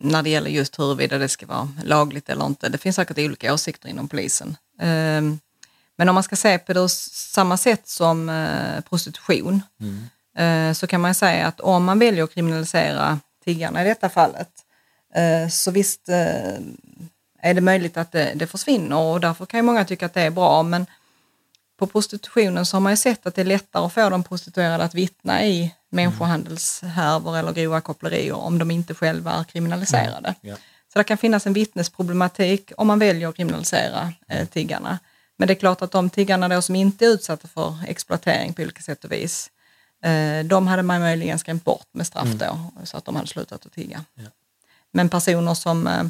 när 0.00 0.22
det 0.22 0.30
gäller 0.30 0.50
just 0.50 0.78
huruvida 0.78 1.18
det 1.18 1.28
ska 1.28 1.46
vara 1.46 1.68
lagligt 1.84 2.28
eller 2.28 2.46
inte. 2.46 2.68
Det 2.68 2.78
finns 2.78 2.96
säkert 2.96 3.18
olika 3.18 3.54
åsikter 3.54 3.88
inom 3.88 4.08
polisen. 4.08 4.56
Eh, 4.80 5.22
men 5.96 6.08
om 6.08 6.14
man 6.14 6.22
ska 6.22 6.36
se 6.36 6.58
på 6.58 6.72
det 6.72 6.80
ur 6.80 6.88
samma 6.88 7.56
sätt 7.56 7.88
som 7.88 8.28
eh, 8.28 8.80
prostitution 8.80 9.62
Mm. 9.80 10.06
Eh, 10.38 10.72
så 10.72 10.86
kan 10.86 11.00
man 11.00 11.14
säga 11.14 11.46
att 11.46 11.60
om 11.60 11.84
man 11.84 11.98
väljer 11.98 12.24
att 12.24 12.34
kriminalisera 12.34 13.20
tiggarna 13.44 13.84
i 13.84 13.88
detta 13.88 14.08
fallet 14.08 14.50
eh, 15.14 15.48
så 15.48 15.70
visst 15.70 16.08
eh, 16.08 16.58
är 17.42 17.54
det 17.54 17.60
möjligt 17.60 17.96
att 17.96 18.12
det, 18.12 18.32
det 18.34 18.46
försvinner 18.46 18.96
och 18.96 19.20
därför 19.20 19.46
kan 19.46 19.58
ju 19.58 19.62
många 19.62 19.84
tycka 19.84 20.06
att 20.06 20.14
det 20.14 20.22
är 20.22 20.30
bra 20.30 20.62
men 20.62 20.86
på 21.78 21.86
prostitutionen 21.86 22.66
så 22.66 22.76
har 22.76 22.80
man 22.80 22.92
ju 22.92 22.96
sett 22.96 23.26
att 23.26 23.34
det 23.34 23.40
är 23.40 23.46
lättare 23.46 23.86
att 23.86 23.92
få 23.92 24.10
de 24.10 24.24
prostituerade 24.24 24.84
att 24.84 24.94
vittna 24.94 25.44
i 25.44 25.74
människohandelshärvor 25.90 27.36
eller 27.36 27.52
grova 27.52 27.80
kopplerier 27.80 28.34
om 28.34 28.58
de 28.58 28.70
inte 28.70 28.94
själva 28.94 29.32
är 29.32 29.44
kriminaliserade. 29.44 30.34
Ja. 30.40 30.56
Så 30.92 30.98
det 30.98 31.04
kan 31.04 31.18
finnas 31.18 31.46
en 31.46 31.52
vittnesproblematik 31.52 32.72
om 32.76 32.86
man 32.86 32.98
väljer 32.98 33.28
att 33.28 33.36
kriminalisera 33.36 34.12
eh, 34.28 34.48
tiggarna. 34.48 34.98
Men 35.36 35.48
det 35.48 35.52
är 35.52 35.58
klart 35.58 35.82
att 35.82 35.90
de 35.90 36.10
tiggarna 36.10 36.48
då 36.48 36.62
som 36.62 36.76
inte 36.76 37.04
är 37.04 37.08
utsatta 37.08 37.48
för 37.48 37.74
exploatering 37.86 38.52
på 38.52 38.62
olika 38.62 38.82
sätt 38.82 39.04
och 39.04 39.12
vis, 39.12 39.50
de 40.44 40.66
hade 40.66 40.82
man 40.82 41.00
möjligen 41.00 41.38
skrämt 41.38 41.64
bort 41.64 41.86
med 41.92 42.06
straff 42.06 42.28
då, 42.28 42.58
så 42.84 42.96
att 42.96 43.04
de 43.04 43.16
hade 43.16 43.28
slutat 43.28 43.66
att 43.66 43.72
tigga. 43.72 44.04
Ja. 44.14 44.24
Men 44.90 45.08
personer 45.08 45.54
som 45.54 45.86
eh, 45.86 46.04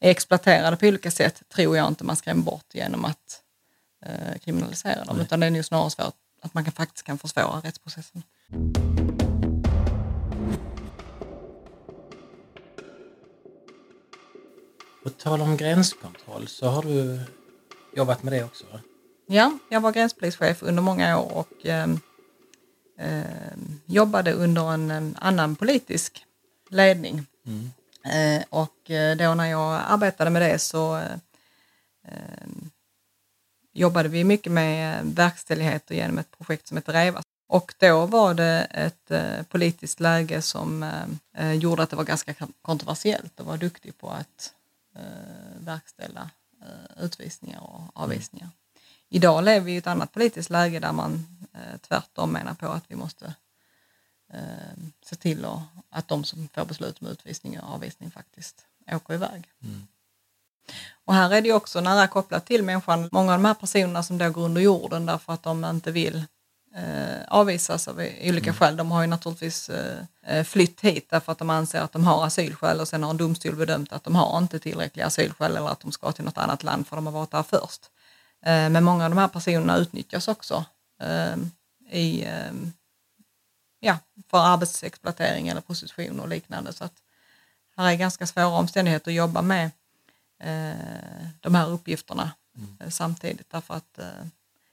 är 0.00 0.10
exploaterade 0.10 0.76
på 0.76 0.86
olika 0.86 1.10
sätt 1.10 1.42
tror 1.48 1.76
jag 1.76 1.88
inte 1.88 2.04
man 2.04 2.16
skrämmer 2.16 2.42
bort 2.42 2.66
genom 2.72 3.04
att 3.04 3.42
eh, 4.06 4.38
kriminalisera 4.44 5.04
dem, 5.04 5.16
Nej. 5.16 5.24
utan 5.24 5.40
det 5.40 5.46
är 5.46 5.50
nog 5.50 5.64
snarare 5.64 5.90
så 5.90 6.02
att, 6.40 6.54
man 6.54 6.64
kan, 6.64 6.72
faktiskt 6.72 7.06
kan 7.06 7.18
försvåra 7.18 7.60
rättsprocessen. 7.64 8.22
På 15.02 15.10
tal 15.10 15.40
om 15.40 15.56
gränskontroll 15.56 16.48
så 16.48 16.66
har 16.66 16.82
du 16.82 17.20
jobbat 17.96 18.22
med 18.22 18.32
det 18.32 18.44
också? 18.44 18.64
va? 18.72 18.80
Ja, 19.26 19.58
jag 19.68 19.80
var 19.80 19.92
gränspolischef 19.92 20.62
under 20.62 20.82
många 20.82 21.18
år 21.18 21.32
och 21.32 21.66
eh, 21.66 21.82
eh, 21.82 21.96
jobbade 23.86 24.32
under 24.32 24.72
en, 24.72 24.90
eh, 24.90 25.02
annan 25.26 25.56
politisk 25.56 26.26
ledning. 26.70 27.26
Mm. 27.46 27.70
Eh, 28.04 28.44
och 28.50 28.90
eh, 28.90 29.16
då 29.16 29.34
när 29.34 29.46
jag 29.46 29.80
arbetade 29.86 30.30
med 30.30 30.42
det 30.42 30.58
så 30.58 30.96
eh, 30.96 31.12
eh, 32.08 32.48
jobbade 33.72 34.08
vi 34.08 34.24
mycket 34.24 34.52
med 34.52 34.98
eh, 34.98 35.04
verkställigheter 35.04 35.94
genom 35.94 36.18
ett 36.18 36.30
projekt 36.38 36.66
som 36.68 36.76
heter 36.76 36.92
REVA. 36.92 37.22
Och 37.48 37.74
då 37.78 38.06
var 38.06 38.34
det 38.34 38.66
ett 38.70 39.10
eh, 39.10 39.42
politiskt 39.42 40.00
läge 40.00 40.42
som 40.42 40.82
eh, 40.82 41.04
eh, 41.36 41.52
gjorde 41.52 41.82
att 41.82 41.90
det 41.90 41.96
var 41.96 42.04
ganska 42.04 42.34
kontroversiellt 42.62 43.40
att 43.40 43.46
vara 43.46 43.56
duktig 43.56 43.98
på 43.98 44.10
att 44.10 44.52
eh, 44.96 45.64
verkställa 45.64 46.30
eh, 46.62 47.04
utvisningar 47.04 47.60
och 47.60 48.02
avvisningar. 48.02 48.48
Idag 49.08 49.44
lever 49.44 49.66
vi 49.66 49.72
i 49.72 49.76
ett 49.76 49.86
annat 49.86 50.12
politiskt 50.12 50.50
läge 50.50 50.80
där 50.80 50.92
man 50.92 51.26
eh, 51.54 51.78
tvärtom 51.88 52.32
menar 52.32 52.54
på 52.54 52.66
att 52.66 52.84
vi 52.88 52.96
måste 52.96 53.34
eh, 54.32 54.40
se 55.04 55.16
till 55.16 55.44
att, 55.44 55.60
att 55.90 56.08
de 56.08 56.24
som 56.24 56.48
får 56.54 56.64
beslut 56.64 56.98
om 57.00 57.06
utvisning 57.06 57.60
och 57.60 57.74
avvisning 57.74 58.10
faktiskt 58.10 58.66
åker 58.92 59.14
iväg. 59.14 59.50
Mm. 59.62 59.86
Och 61.04 61.14
här 61.14 61.30
är 61.30 61.40
det 61.40 61.52
också 61.52 61.80
nära 61.80 62.06
kopplat 62.06 62.46
till 62.46 62.62
människan. 62.62 63.08
Många 63.12 63.32
av 63.32 63.38
de 63.38 63.44
här 63.44 63.54
personerna 63.54 64.02
som 64.02 64.18
då 64.18 64.30
går 64.30 64.44
under 64.44 64.60
jorden 64.60 65.06
därför 65.06 65.32
att 65.32 65.42
de 65.42 65.64
inte 65.64 65.90
vill 65.92 66.24
eh, 66.74 67.22
avvisas 67.28 67.88
av 67.88 68.08
olika 68.22 68.54
skäl. 68.54 68.76
De 68.76 68.90
har 68.90 69.00
ju 69.00 69.06
naturligtvis 69.06 69.70
eh, 69.70 70.44
flytt 70.44 70.80
hit 70.80 71.06
därför 71.10 71.32
att 71.32 71.38
de 71.38 71.50
anser 71.50 71.80
att 71.80 71.92
de 71.92 72.04
har 72.04 72.26
asylskäl 72.26 72.80
och 72.80 72.88
sen 72.88 73.02
har 73.02 73.10
en 73.10 73.16
domstol 73.16 73.56
bedömt 73.56 73.92
att 73.92 74.04
de 74.04 74.14
har 74.16 74.38
inte 74.38 74.58
tillräckliga 74.58 75.06
asylskäl 75.06 75.56
eller 75.56 75.68
att 75.68 75.80
de 75.80 75.92
ska 75.92 76.12
till 76.12 76.24
något 76.24 76.38
annat 76.38 76.62
land 76.62 76.86
för 76.86 76.96
de 76.96 77.06
har 77.06 77.12
varit 77.12 77.30
där 77.30 77.42
först. 77.42 77.90
Eh, 78.44 78.70
men 78.70 78.84
många 78.84 79.04
av 79.04 79.10
de 79.10 79.18
här 79.18 79.28
personerna 79.28 79.76
utnyttjas 79.76 80.28
också 80.28 80.64
eh, 81.00 81.36
i, 81.90 82.24
eh, 82.24 82.52
ja, 83.80 83.98
för 84.28 84.38
arbetsexploatering 84.38 85.48
eller 85.48 85.60
prostitution 85.60 86.20
och 86.20 86.28
liknande. 86.28 86.72
Så 86.72 86.84
att 86.84 87.02
här 87.76 87.92
är 87.92 87.96
ganska 87.96 88.26
svåra 88.26 88.46
omständigheter 88.46 89.10
att 89.10 89.14
jobba 89.14 89.42
med 89.42 89.70
eh, 90.38 91.26
de 91.40 91.54
här 91.54 91.70
uppgifterna 91.70 92.30
eh, 92.80 92.88
samtidigt 92.88 93.50
därför 93.50 93.74
att 93.74 93.98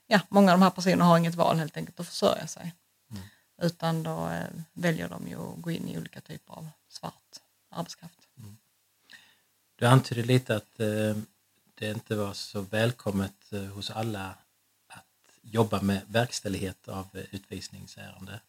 ja, 0.06 0.20
många 0.28 0.52
av 0.52 0.58
de 0.58 0.62
här 0.62 0.70
personerna 0.70 1.04
har 1.04 1.18
inget 1.18 1.34
val 1.34 1.58
helt 1.58 1.76
enkelt 1.76 2.00
att 2.00 2.08
försörja 2.08 2.46
sig. 2.46 2.74
Mm. 3.10 3.22
Utan 3.62 4.02
då 4.02 4.30
väljer 4.72 5.08
de 5.08 5.28
ju 5.28 5.36
att 5.36 5.62
gå 5.62 5.70
in 5.70 5.88
i 5.88 5.98
olika 5.98 6.20
typer 6.20 6.52
av 6.52 6.68
svart 6.88 7.40
arbetskraft. 7.70 8.28
Du 9.76 9.86
antydde 9.86 10.22
lite 10.22 10.56
att 10.56 10.80
det 11.82 11.90
inte 11.90 12.16
var 12.16 12.32
så 12.32 12.60
välkommet 12.60 13.52
eh, 13.52 13.64
hos 13.64 13.90
alla 13.90 14.34
att 14.88 15.04
jobba 15.42 15.80
med 15.80 16.00
verkställighet 16.06 16.88
av 16.88 17.08
eh, 17.12 17.24
utvisningsärende. 17.30 18.40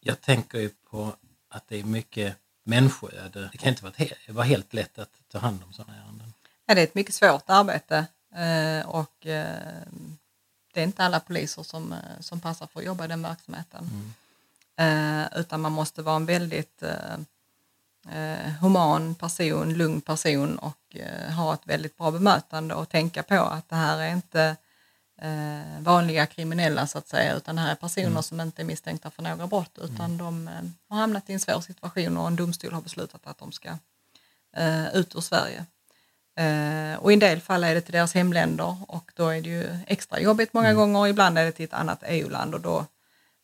Jag 0.00 0.20
tänker 0.20 0.58
ju 0.58 0.70
på 0.90 1.12
att 1.48 1.68
det 1.68 1.76
är 1.80 1.84
mycket 1.84 2.36
människoöde. 2.62 3.48
Det 3.52 3.58
kan 3.58 3.68
inte 3.68 3.84
vara 3.84 3.92
he- 3.94 4.32
vara 4.32 4.44
helt 4.44 4.74
lätt 4.74 4.98
att 4.98 5.10
ta 5.28 5.38
hand 5.38 5.62
om 5.62 5.72
sådana 5.72 5.98
ärenden. 5.98 6.32
Ja, 6.66 6.74
det 6.74 6.80
är 6.80 6.84
ett 6.84 6.94
mycket 6.94 7.14
svårt 7.14 7.44
arbete 7.46 8.06
eh, 8.34 8.88
och 8.88 9.14
det 10.72 10.80
är 10.80 10.84
inte 10.84 11.04
alla 11.04 11.20
poliser 11.20 11.62
som, 11.62 11.94
som 12.20 12.40
passar 12.40 12.66
för 12.66 12.80
att 12.80 12.86
jobba 12.86 13.04
i 13.04 13.08
den 13.08 13.22
verksamheten. 13.22 14.14
Mm. 14.76 15.28
Utan 15.36 15.60
man 15.60 15.72
måste 15.72 16.02
vara 16.02 16.16
en 16.16 16.26
väldigt 16.26 16.82
eh, 18.12 18.52
human 18.60 19.14
person, 19.14 19.74
lugn 19.74 20.00
person 20.00 20.58
och 20.58 20.96
eh, 20.96 21.32
ha 21.32 21.54
ett 21.54 21.60
väldigt 21.64 21.98
bra 21.98 22.10
bemötande 22.10 22.74
och 22.74 22.88
tänka 22.88 23.22
på 23.22 23.34
att 23.34 23.68
det 23.68 23.76
här 23.76 23.98
är 23.98 24.12
inte 24.12 24.56
eh, 25.22 25.80
vanliga 25.80 26.26
kriminella 26.26 26.86
så 26.86 26.98
att 26.98 27.08
säga, 27.08 27.34
utan 27.36 27.56
det 27.56 27.62
här 27.62 27.70
är 27.70 27.74
personer 27.74 28.06
Mm. 28.06 28.22
som 28.22 28.40
inte 28.40 28.62
är 28.62 28.66
misstänkta 28.66 29.10
för 29.10 29.22
några 29.22 29.46
brott, 29.46 29.78
utan 29.82 30.18
de 30.18 30.48
eh, 30.48 30.54
har 30.88 30.96
hamnat 30.96 31.30
i 31.30 31.32
en 31.32 31.40
svår 31.40 31.60
situation 31.60 32.16
och 32.16 32.26
en 32.26 32.36
domstol 32.36 32.72
har 32.72 32.82
beslutat 32.82 33.20
att 33.26 33.38
de 33.38 33.52
ska 33.52 33.68
eh, 34.56 34.94
ut 34.94 35.14
ur 35.16 35.20
Sverige. 35.20 35.64
Eh, 36.36 36.98
och 36.98 37.10
i 37.12 37.14
en 37.14 37.20
del 37.20 37.40
fall 37.40 37.64
är 37.64 37.74
det 37.74 37.80
till 37.80 37.92
deras 37.92 38.14
hemländer 38.14 38.76
och 38.88 39.12
då 39.14 39.28
är 39.28 39.40
det 39.40 39.48
ju 39.48 39.78
extra 39.86 40.20
jobbigt 40.20 40.52
många 40.52 40.74
gånger 40.74 40.98
och 41.00 41.08
ibland 41.08 41.38
är 41.38 41.44
det 41.44 41.52
till 41.52 41.64
ett 41.64 41.72
annat 41.72 42.02
EU-land 42.06 42.54
och 42.54 42.60
då 42.60 42.86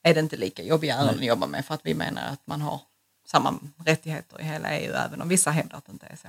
är 0.03 0.15
det 0.15 0.21
inte 0.21 0.37
lika 0.37 0.63
jobbiga 0.63 0.95
ärenden 0.95 1.19
att 1.19 1.25
jobba 1.25 1.47
med 1.47 1.65
för 1.65 1.75
att 1.75 1.81
vi 1.87 1.95
menar 1.95 2.23
att 2.27 2.47
man 2.47 2.61
har 2.61 2.81
samma 3.35 3.59
rättigheter 3.85 4.41
i 4.41 4.45
hela 4.45 4.79
EU 4.79 4.93
även 4.93 5.23
om 5.23 5.29
vissa 5.29 5.51
hävdar 5.51 5.79
att 5.79 5.87
det 5.87 5.93
inte 5.93 6.07
är 6.07 6.17
så. 6.17 6.29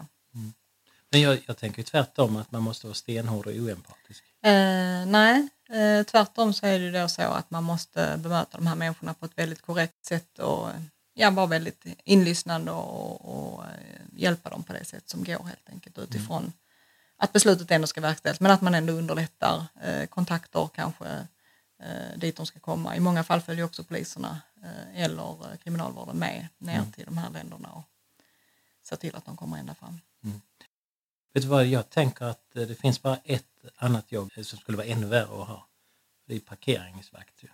Men 1.11 1.21
jag, 1.21 1.43
jag 1.45 1.57
tänker 1.57 1.83
tvärtom 1.83 2.35
att 2.35 2.51
man 2.51 2.63
måste 2.63 2.87
vara 2.87 2.93
stenhård 2.93 3.47
och 3.47 3.53
oempatisk. 3.53 4.23
Eh, 4.43 5.05
nej, 5.05 5.47
eh, 5.69 6.03
tvärtom 6.03 6.53
så 6.53 6.65
är 6.65 6.79
det 6.79 7.01
då 7.01 7.07
så 7.07 7.21
att 7.21 7.51
man 7.51 7.63
måste 7.63 8.17
bemöta 8.17 8.57
de 8.57 8.67
här 8.67 8.75
människorna 8.75 9.13
på 9.13 9.25
ett 9.25 9.37
väldigt 9.37 9.61
korrekt 9.61 10.05
sätt 10.05 10.39
och 10.39 10.69
ja, 11.13 11.29
vara 11.29 11.45
väldigt 11.45 11.85
inlyssnande 12.03 12.71
och, 12.71 13.21
och 13.35 13.63
eh, 13.63 14.01
hjälpa 14.15 14.49
dem 14.49 14.63
på 14.63 14.73
det 14.73 14.85
sätt 14.85 15.09
som 15.09 15.23
går 15.23 15.43
helt 15.43 15.69
enkelt 15.69 15.97
utifrån 15.97 16.53
att 17.17 17.33
beslutet 17.33 17.71
ändå 17.71 17.87
ska 17.87 18.01
verkställas 18.01 18.39
men 18.39 18.51
att 18.51 18.61
man 18.61 18.75
ändå 18.75 18.93
underlättar 18.93 19.65
eh, 19.83 20.05
kontakter 20.05 20.69
kanske 20.75 21.27
eh, 21.79 22.17
dit 22.17 22.35
de 22.35 22.45
ska 22.45 22.59
komma. 22.59 22.95
I 22.95 22.99
många 22.99 23.23
fall 23.23 23.41
följer 23.41 23.65
också 23.65 23.83
poliserna 23.83 24.41
eh, 24.63 25.03
eller 25.03 25.51
eh, 25.51 25.57
kriminalvården 25.63 26.17
med 26.17 26.47
ner 26.57 26.83
till 26.95 27.05
de 27.05 27.17
här 27.17 27.29
länderna 27.29 27.69
och 27.71 27.83
ser 28.83 28.95
till 28.95 29.15
att 29.15 29.25
de 29.25 29.37
kommer 29.37 29.57
ända 29.57 29.75
fram. 29.75 29.99
Vet 31.35 31.43
du 31.43 31.49
vad, 31.49 31.65
jag 31.65 31.89
tänker 31.89 32.25
att 32.25 32.55
eh, 32.55 32.63
det 32.63 32.75
finns 32.75 33.01
bara 33.01 33.17
ett 33.23 33.45
annat 33.77 34.11
jobb 34.11 34.31
som 34.33 34.59
skulle 34.59 34.77
vara 34.77 34.87
ännu 34.87 35.05
värre 35.07 35.41
att 35.41 35.47
ha. 35.47 35.67
Det 36.27 36.35
är 36.35 36.39
parkeringsvakt. 36.39 37.43
Ju. 37.43 37.47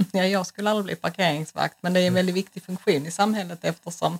Ja, 0.12 0.24
jag 0.24 0.46
skulle 0.46 0.70
aldrig 0.70 0.84
bli 0.84 0.96
parkeringsvakt 0.96 1.76
men 1.80 1.92
det 1.92 2.00
är 2.00 2.06
en 2.06 2.14
väldigt 2.14 2.34
viktig 2.34 2.62
funktion 2.62 3.06
i 3.06 3.10
samhället 3.10 3.64
eftersom 3.64 4.18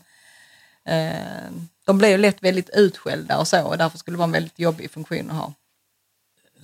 eh, 0.85 1.51
de 1.85 1.99
blir 1.99 2.09
ju 2.09 2.19
lätt 2.19 2.43
väldigt 2.43 2.71
utskällda 2.73 3.39
och 3.39 3.49
så 3.49 3.67
och 3.67 3.79
därför 3.79 3.99
skulle 3.99 4.15
det 4.15 4.19
vara 4.19 4.27
en 4.27 4.33
väldigt 4.33 4.59
jobbig 4.59 4.91
funktion 4.91 5.31
att 5.31 5.37
ha. 5.37 5.55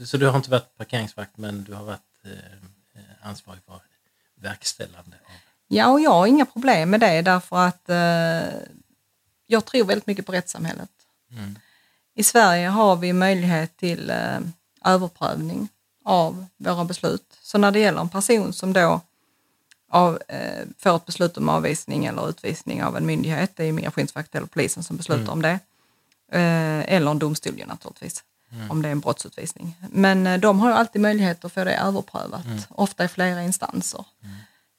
Så 0.06 0.16
du 0.16 0.26
har 0.26 0.36
inte 0.36 0.50
varit 0.50 0.76
parkeringsvakt 0.76 1.36
men 1.36 1.64
du 1.64 1.74
har 1.74 1.84
varit 1.84 2.00
eh, 2.15 2.15
ansvarig 3.22 3.60
för 3.66 3.80
verkställande. 4.34 5.16
Ja, 5.68 5.88
och 5.88 6.00
jag 6.00 6.10
har 6.10 6.26
inga 6.26 6.46
problem 6.46 6.90
med 6.90 7.00
det 7.00 7.22
därför 7.22 7.56
att 7.56 7.88
eh, 7.88 8.54
jag 9.46 9.64
tror 9.64 9.84
väldigt 9.84 10.06
mycket 10.06 10.26
på 10.26 10.32
rättssamhället. 10.32 10.90
Mm. 11.30 11.58
I 12.14 12.22
Sverige 12.22 12.68
har 12.68 12.96
vi 12.96 13.12
möjlighet 13.12 13.76
till 13.76 14.10
eh, 14.10 14.38
överprövning 14.84 15.68
av 16.04 16.46
våra 16.56 16.84
beslut. 16.84 17.38
Så 17.42 17.58
när 17.58 17.70
det 17.70 17.78
gäller 17.78 18.00
en 18.00 18.08
person 18.08 18.52
som 18.52 18.72
då 18.72 19.00
av, 19.90 20.18
eh, 20.28 20.64
får 20.78 20.96
ett 20.96 21.06
beslut 21.06 21.36
om 21.36 21.48
avvisning 21.48 22.04
eller 22.06 22.28
utvisning 22.28 22.84
av 22.84 22.96
en 22.96 23.06
myndighet, 23.06 23.56
det 23.56 23.64
är 23.64 23.72
Migrationsverket 23.72 24.34
eller 24.34 24.46
polisen 24.46 24.82
som 24.82 24.96
beslutar 24.96 25.22
Mm. 25.22 25.32
om 25.32 25.42
det, 25.42 25.58
eh, 26.32 26.94
eller 26.94 27.10
en 27.10 27.18
domstol 27.18 27.58
ju 27.58 27.66
naturligtvis, 27.66 28.24
om 28.70 28.82
det 28.82 28.88
är 28.88 28.92
en 28.92 29.00
brottsutvisning. 29.00 29.76
Men 29.90 30.26
eh, 30.26 30.40
de 30.40 30.60
har 30.60 30.68
ju 30.68 30.74
alltid 30.74 31.02
möjlighet 31.02 31.44
att 31.44 31.52
få 31.52 31.64
det 31.64 31.76
överprövat, 31.76 32.46
ofta 32.68 33.04
i 33.04 33.08
flera 33.08 33.42
instanser. 33.42 34.04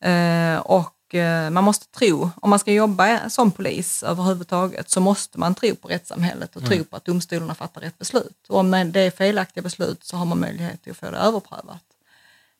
Eh, 0.03 0.57
och 0.57 1.15
eh, 1.15 1.49
man 1.49 1.63
måste 1.63 1.87
tro, 1.87 2.29
om 2.35 2.49
man 2.49 2.59
ska 2.59 2.71
jobba 2.71 3.29
som 3.29 3.51
polis 3.51 4.03
överhuvudtaget, 4.03 4.89
så 4.89 4.99
måste 4.99 5.39
man 5.39 5.55
tro 5.55 5.75
på 5.75 5.87
rättssamhället 5.87 6.55
och 6.55 6.65
tro 6.65 6.83
på 6.83 6.95
att 6.95 7.05
domstolarna 7.05 7.55
fattar 7.55 7.81
rätt 7.81 7.97
beslut. 7.97 8.45
Och 8.49 8.59
om 8.59 8.71
det 8.71 8.99
är 8.99 9.11
felaktiga 9.11 9.61
beslut 9.61 10.03
så 10.03 10.17
har 10.17 10.25
man 10.25 10.39
möjlighet 10.39 10.87
att 10.87 10.97
få 10.97 11.11
det 11.11 11.17
överprövat. 11.17 11.83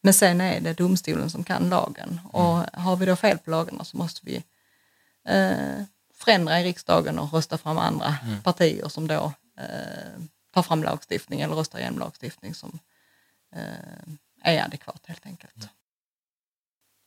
Men 0.01 0.13
sen 0.13 0.41
är 0.41 0.59
det 0.59 0.73
domstolen 0.73 1.29
som 1.29 1.43
kan 1.43 1.69
lagen 1.69 2.19
och 2.31 2.63
har 2.73 2.95
vi 2.95 3.05
då 3.05 3.15
fel 3.15 3.37
på 3.37 3.51
lagarna 3.51 3.83
så 3.83 3.97
måste 3.97 4.21
vi 4.23 4.43
eh, 5.27 5.83
förändra 6.13 6.59
i 6.59 6.63
riksdagen 6.63 7.19
och 7.19 7.33
rösta 7.33 7.57
fram 7.57 7.77
andra 7.77 8.15
partier 8.43 8.89
som 8.89 9.07
då 9.07 9.33
eh, 9.59 10.21
tar 10.51 10.63
fram 10.63 10.83
lagstiftning 10.83 11.41
eller 11.41 11.55
röstar 11.55 11.79
igenom 11.79 11.99
lagstiftning 11.99 12.53
som 12.53 12.79
eh, 13.51 13.61
är 14.41 14.63
adekvat 14.63 15.05
helt 15.05 15.25
enkelt. 15.25 15.69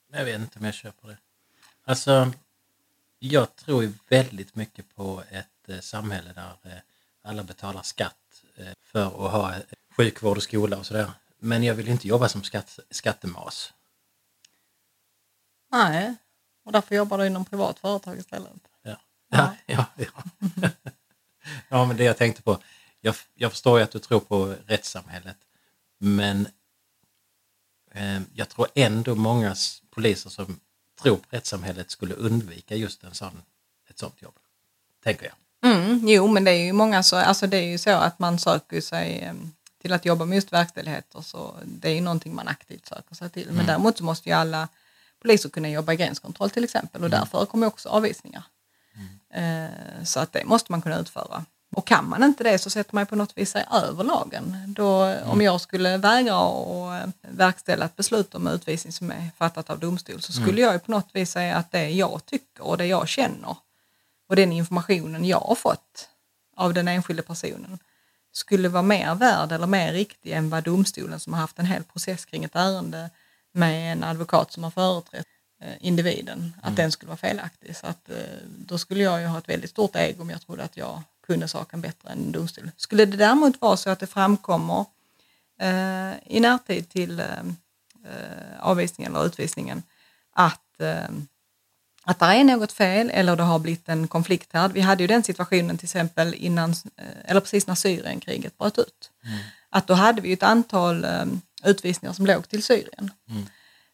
Men 0.09 0.19
Jag 0.19 0.25
vet 0.25 0.41
inte 0.41 0.59
om 0.59 0.65
jag 0.65 0.75
köper 0.75 1.09
det. 1.09 1.17
Alltså, 1.85 2.33
jag 3.19 3.57
tror 3.57 3.83
ju 3.83 3.93
väldigt 4.09 4.55
mycket 4.55 4.95
på 4.95 5.23
ett 5.31 5.69
eh, 5.69 5.81
samhälle 5.81 6.33
där 6.33 6.57
eh, 6.63 6.79
alla 7.23 7.43
betalar 7.43 7.83
skatt 7.83 8.17
för 8.81 9.07
att 9.07 9.33
ha 9.33 9.55
sjukvård 9.97 10.37
och 10.37 10.43
skola 10.43 10.79
och 10.79 10.87
sådär. 10.87 11.11
Men 11.39 11.63
jag 11.63 11.75
vill 11.75 11.89
inte 11.89 12.09
jobba 12.09 12.29
som 12.29 12.43
skatt, 12.43 12.79
skattemas. 12.91 13.73
Nej, 15.73 16.15
och 16.65 16.73
därför 16.73 16.95
jobbar 16.95 17.19
du 17.19 17.27
inom 17.27 17.45
privat 17.45 17.79
företag 17.79 18.19
istället. 18.19 18.53
Ja, 18.83 18.97
ja, 19.29 19.57
ja. 19.67 19.87
Ja, 19.97 20.09
ja 21.69 21.85
men 21.85 21.97
det 21.97 22.05
jag 22.05 22.17
tänkte 22.17 22.43
på. 22.43 22.59
Jag, 23.01 23.15
jag 23.35 23.51
förstår 23.51 23.79
ju 23.79 23.85
att 23.85 23.91
du 23.91 23.99
tror 23.99 24.21
på 24.21 24.55
rättssamhället. 24.67 25.37
Men 25.99 26.49
eh, 27.93 28.21
jag 28.35 28.49
tror 28.49 28.69
ändå 28.75 29.15
många 29.15 29.57
poliser 29.91 30.31
som 30.31 30.61
tror 31.03 31.17
på 31.17 31.27
rättssamhället 31.31 31.91
skulle 31.91 32.15
undvika 32.15 32.77
just 32.77 33.05
en 33.05 33.15
sån, 33.15 33.43
ett 33.91 33.99
sånt 33.99 34.23
jobb. 34.23 34.35
Tänker 35.05 35.25
jag. 35.25 35.35
Mm, 35.73 36.09
jo, 36.09 36.29
men 36.29 36.45
det 36.45 36.51
är 36.51 36.65
ju 36.65 36.73
många 36.73 37.03
så, 37.03 37.17
alltså 37.17 37.47
det 37.47 37.57
är 37.57 37.71
ju 37.71 37.79
så 37.79 37.91
att 37.91 38.19
man 38.19 38.39
söker 38.39 38.81
sig 38.81 39.19
eh, 39.19 39.35
till 39.83 39.93
att 39.93 40.05
jobba 40.05 40.25
med 40.25 40.37
just 40.37 40.53
verkställigheter 40.53 41.21
så 41.21 41.55
det 41.65 41.89
är 41.89 41.95
ju 41.95 42.01
någonting 42.01 42.35
man 42.35 42.49
aktivt 42.49 42.87
söker 42.87 43.15
sig 43.15 43.31
till. 43.31 43.53
Men 43.53 43.67
däremot 43.67 43.99
så 43.99 44.05
måste 44.05 44.29
ju 44.29 44.35
alla 44.35 44.69
poliser 45.23 45.49
kunna 45.49 45.69
jobba 45.71 45.93
i 45.93 45.97
gränskontroll 45.97 46.51
till 46.51 46.65
exempel 46.65 47.05
och 47.05 47.11
där 47.11 47.25
förekommer 47.25 47.67
också 47.67 47.89
avvisningar. 47.89 48.43
Eh, 49.35 50.05
så 50.05 50.21
att 50.21 50.33
det 50.33 50.45
måste 50.45 50.73
man 50.73 50.83
kunna 50.83 50.99
utföra. 50.99 51.45
Och 51.77 51.87
kan 51.87 52.09
man 52.09 52.23
inte 52.23 52.45
det 52.45 52.59
så 52.59 52.71
sätter 52.71 52.95
man 52.95 53.07
på 53.07 53.17
något 53.17 53.39
vis 53.39 53.51
sig 53.51 53.65
över 53.73 54.05
lagen. 54.05 54.57
Då, 54.77 55.17
Om 55.25 55.41
jag 55.41 55.61
skulle 55.61 55.97
vägra 55.97 56.37
att 56.37 57.05
eh, 57.05 57.31
verkställa 57.31 57.85
ett 57.85 57.97
beslut 57.97 58.35
om 58.35 58.47
utvisning 58.47 58.93
som 58.93 59.11
är 59.11 59.31
fattat 59.37 59.71
av 59.71 59.79
domstol 59.79 60.23
så 60.23 60.33
skulle 60.33 60.61
jag 60.61 60.73
ju 60.73 60.79
på 60.79 60.91
något 60.91 61.09
vis 61.13 61.31
säga 61.31 61.57
att 61.57 61.73
det 61.73 61.91
jag 61.91 62.27
tycker 62.27 62.65
och 62.65 62.77
det 62.77 62.87
jag 62.87 63.09
känner 63.09 63.57
och 64.29 64.37
den 64.37 64.53
informationen 64.53 65.25
jag 65.25 65.41
har 65.41 65.55
fått 65.55 66.09
av 66.57 66.75
den 66.75 66.89
enskilde 66.89 67.23
personen 67.23 67.79
skulle 68.33 68.69
vara 68.69 68.83
mer 68.83 69.15
värd 69.15 69.53
eller 69.53 69.67
mer 69.67 69.93
riktig 69.93 70.33
än 70.33 70.51
vad 70.51 70.65
domstolen 70.65 71.21
som 71.21 71.33
har 71.33 71.41
haft 71.41 71.59
en 71.59 71.67
hel 71.67 71.83
process 71.85 72.25
kring 72.25 72.45
ett 72.45 72.57
ärende 72.57 73.11
med 73.53 73.93
en 73.93 74.05
advokat 74.05 74.53
som 74.53 74.65
har 74.65 74.71
företrätt 74.71 75.27
eh, 75.63 75.75
individen, 75.81 76.55
att 76.63 76.77
den 76.77 76.93
skulle 76.93 77.09
vara 77.09 77.17
felaktig. 77.17 77.77
Så 77.77 77.87
att, 77.87 78.11
eh, 78.11 78.17
då 78.59 78.79
skulle 78.79 79.03
jag 79.03 79.21
ju 79.21 79.27
ha 79.27 79.39
ett 79.39 79.49
väldigt 79.49 79.71
stort 79.71 79.97
ego 79.97 80.23
om 80.23 80.31
jag 80.31 80.41
trodde 80.41 80.63
att 80.63 80.77
jag 80.77 81.03
kunde 81.31 81.49
saken 81.49 81.81
bättre 81.81 82.11
än 82.11 82.19
en 82.19 82.33
domstol. 82.33 82.71
Skulle 82.77 83.05
det 83.05 83.17
däremot 83.17 83.61
vara 83.61 83.77
så 83.77 83.91
att 83.91 84.01
det 84.01 84.07
framkommer 84.07 84.85
eh, 85.61 86.13
i 86.27 86.41
närtid 86.41 86.89
till 86.89 87.21
eh, 87.21 88.61
avvisningen 88.61 89.17
eller 89.17 89.27
utvisningen 89.27 89.83
att 90.33 90.81
eh, 90.81 91.11
att 92.03 92.19
det 92.19 92.27
är 92.27 92.45
något 92.45 92.73
fel 92.73 93.11
eller 93.15 93.37
det 93.37 93.43
har 93.43 93.59
blivit 93.59 93.89
en 93.89 94.09
konflikt 94.09 94.53
här. 94.53 94.69
Vi 94.69 94.81
hade 94.81 95.03
ju 95.03 95.07
den 95.07 95.23
situationen 95.23 95.79
till 95.79 95.87
exempel 95.87 96.35
innan, 96.35 96.71
eh, 96.71 97.31
eller 97.31 97.41
precis 97.41 97.67
när 97.67 97.75
Syrienkriget 97.75 98.59
bröt 98.59 98.79
ut. 98.79 99.11
Att 99.71 99.87
då 99.87 99.95
hade 99.95 100.21
vi 100.23 100.33
ett 100.33 100.43
antal 100.43 101.05
eh, 101.05 101.27
utvisningar 101.65 102.13
som 102.13 102.27
låg 102.27 102.49
till 102.49 102.63
Syrien. 102.63 103.11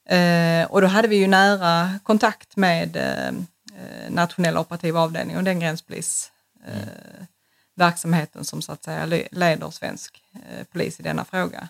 Eh, 0.09 0.71
och 0.71 0.81
då 0.81 0.87
hade 0.87 1.09
vi 1.09 1.17
ju 1.17 1.27
nära 1.27 1.99
kontakt 2.03 2.57
med 2.57 2.97
eh, 2.97 3.29
eh, 3.29 4.11
nationella 4.11 4.61
operativa 4.61 5.01
avdelningen 5.01 5.39
och 5.39 5.45
den 5.45 5.61
gränspolis 5.61 6.33
eh, 6.67 7.25
verksamheten 7.75 8.45
som 8.45 8.63
så 8.63 8.73
att 8.73 8.85
säga 8.85 9.07
le- 9.07 9.29
leder 9.31 9.71
svensk 9.71 10.23
eh, 10.35 10.65
polis 10.73 11.01
i 11.01 11.03
denna 11.03 11.25
fråga. 11.25 11.69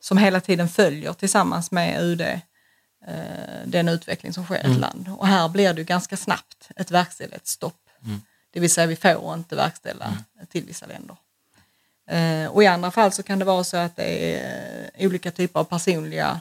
Som 0.00 0.18
hela 0.18 0.40
tiden 0.40 0.68
följer 0.68 1.12
tillsammans 1.12 1.70
med 1.70 2.02
UD 2.02 2.20
eh, 2.20 2.40
den 3.66 3.88
utveckling 3.88 4.32
som 4.32 4.44
sker 4.44 4.54
i 4.66 4.72
ett 4.72 4.80
land. 4.80 5.08
Och 5.18 5.26
här 5.26 5.48
blir 5.48 5.74
det 5.74 5.84
ganska 5.84 6.16
snabbt 6.16 6.70
ett 6.76 6.90
verkställighetsstopp. 6.90 7.80
Det 8.50 8.60
vill 8.60 8.70
säga 8.70 8.86
vi 8.86 8.96
får 8.96 9.34
inte 9.34 9.56
verkställa 9.56 10.18
till 10.50 10.64
vissa 10.64 10.86
länder. 10.86 11.16
Eh, 12.10 12.46
och 12.50 12.62
i 12.62 12.66
andra 12.66 12.90
fall 12.90 13.12
så 13.12 13.22
kan 13.22 13.38
det 13.38 13.44
vara 13.44 13.64
så 13.64 13.76
att 13.76 13.96
det 13.96 14.34
är 14.36 14.90
eh, 14.94 15.06
olika 15.06 15.30
typer 15.30 15.60
av 15.60 15.64
personliga 15.64 16.40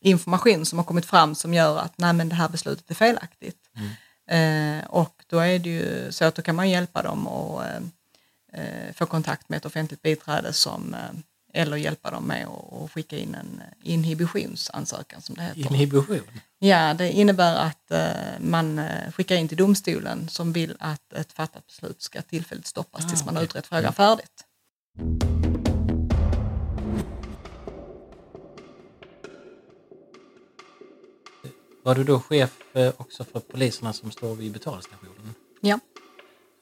information 0.00 0.66
som 0.66 0.78
har 0.78 0.84
kommit 0.84 1.06
fram 1.06 1.34
som 1.34 1.54
gör 1.54 1.78
att 1.78 1.92
nej 1.98 2.12
men 2.12 2.28
det 2.28 2.34
här 2.34 2.48
beslutet 2.48 2.90
är 2.90 2.94
felaktigt. 2.94 3.58
Eh, 4.30 4.84
och 4.86 5.24
då 5.26 5.38
är 5.38 5.58
det 5.58 5.70
ju 5.70 6.12
så 6.12 6.24
att 6.24 6.34
då 6.34 6.42
kan 6.42 6.56
man 6.56 6.70
hjälpa 6.70 7.02
dem 7.02 7.26
att 7.26 7.64
eh, 7.64 7.76
eh, 8.62 8.92
få 8.94 9.06
kontakt 9.06 9.48
med 9.48 9.56
ett 9.56 9.66
offentligt 9.66 10.02
biträde 10.02 10.52
som, 10.52 10.94
eh, 10.94 11.60
eller 11.62 11.76
hjälpa 11.76 12.10
dem 12.10 12.24
med 12.24 12.46
att 12.46 12.90
skicka 12.90 13.18
in 13.18 13.34
en 13.34 13.62
inhibitionsansökan 13.82 15.20
som 15.20 15.34
det 15.34 15.42
heter. 15.42 15.60
Inhibition. 15.60 16.20
Ja, 16.58 16.94
det 16.94 17.12
innebär 17.12 17.56
att 17.56 17.90
eh, 17.90 18.08
man 18.40 18.80
skickar 19.12 19.36
in 19.36 19.48
till 19.48 19.56
domstolen 19.56 20.28
som 20.28 20.52
vill 20.52 20.76
att 20.80 21.12
ett 21.12 21.32
fattat 21.32 21.66
beslut 21.66 22.02
ska 22.02 22.22
tillfälligt 22.22 22.66
stoppas 22.66 23.08
tills 23.08 23.22
Ah, 23.22 23.24
man 23.24 23.36
har 23.36 23.42
utrett 23.42 23.66
frågan 23.66 23.92
färdigt. 23.92 24.44
Var 31.82 31.94
du 31.94 32.04
då 32.04 32.20
chef 32.20 32.58
eh, 32.72 32.92
också 32.96 33.24
för 33.24 33.40
poliserna 33.40 33.92
som 33.92 34.10
står 34.10 34.34
vid 34.34 34.52
betalstationen? 34.52 35.34
Ja. 35.60 35.78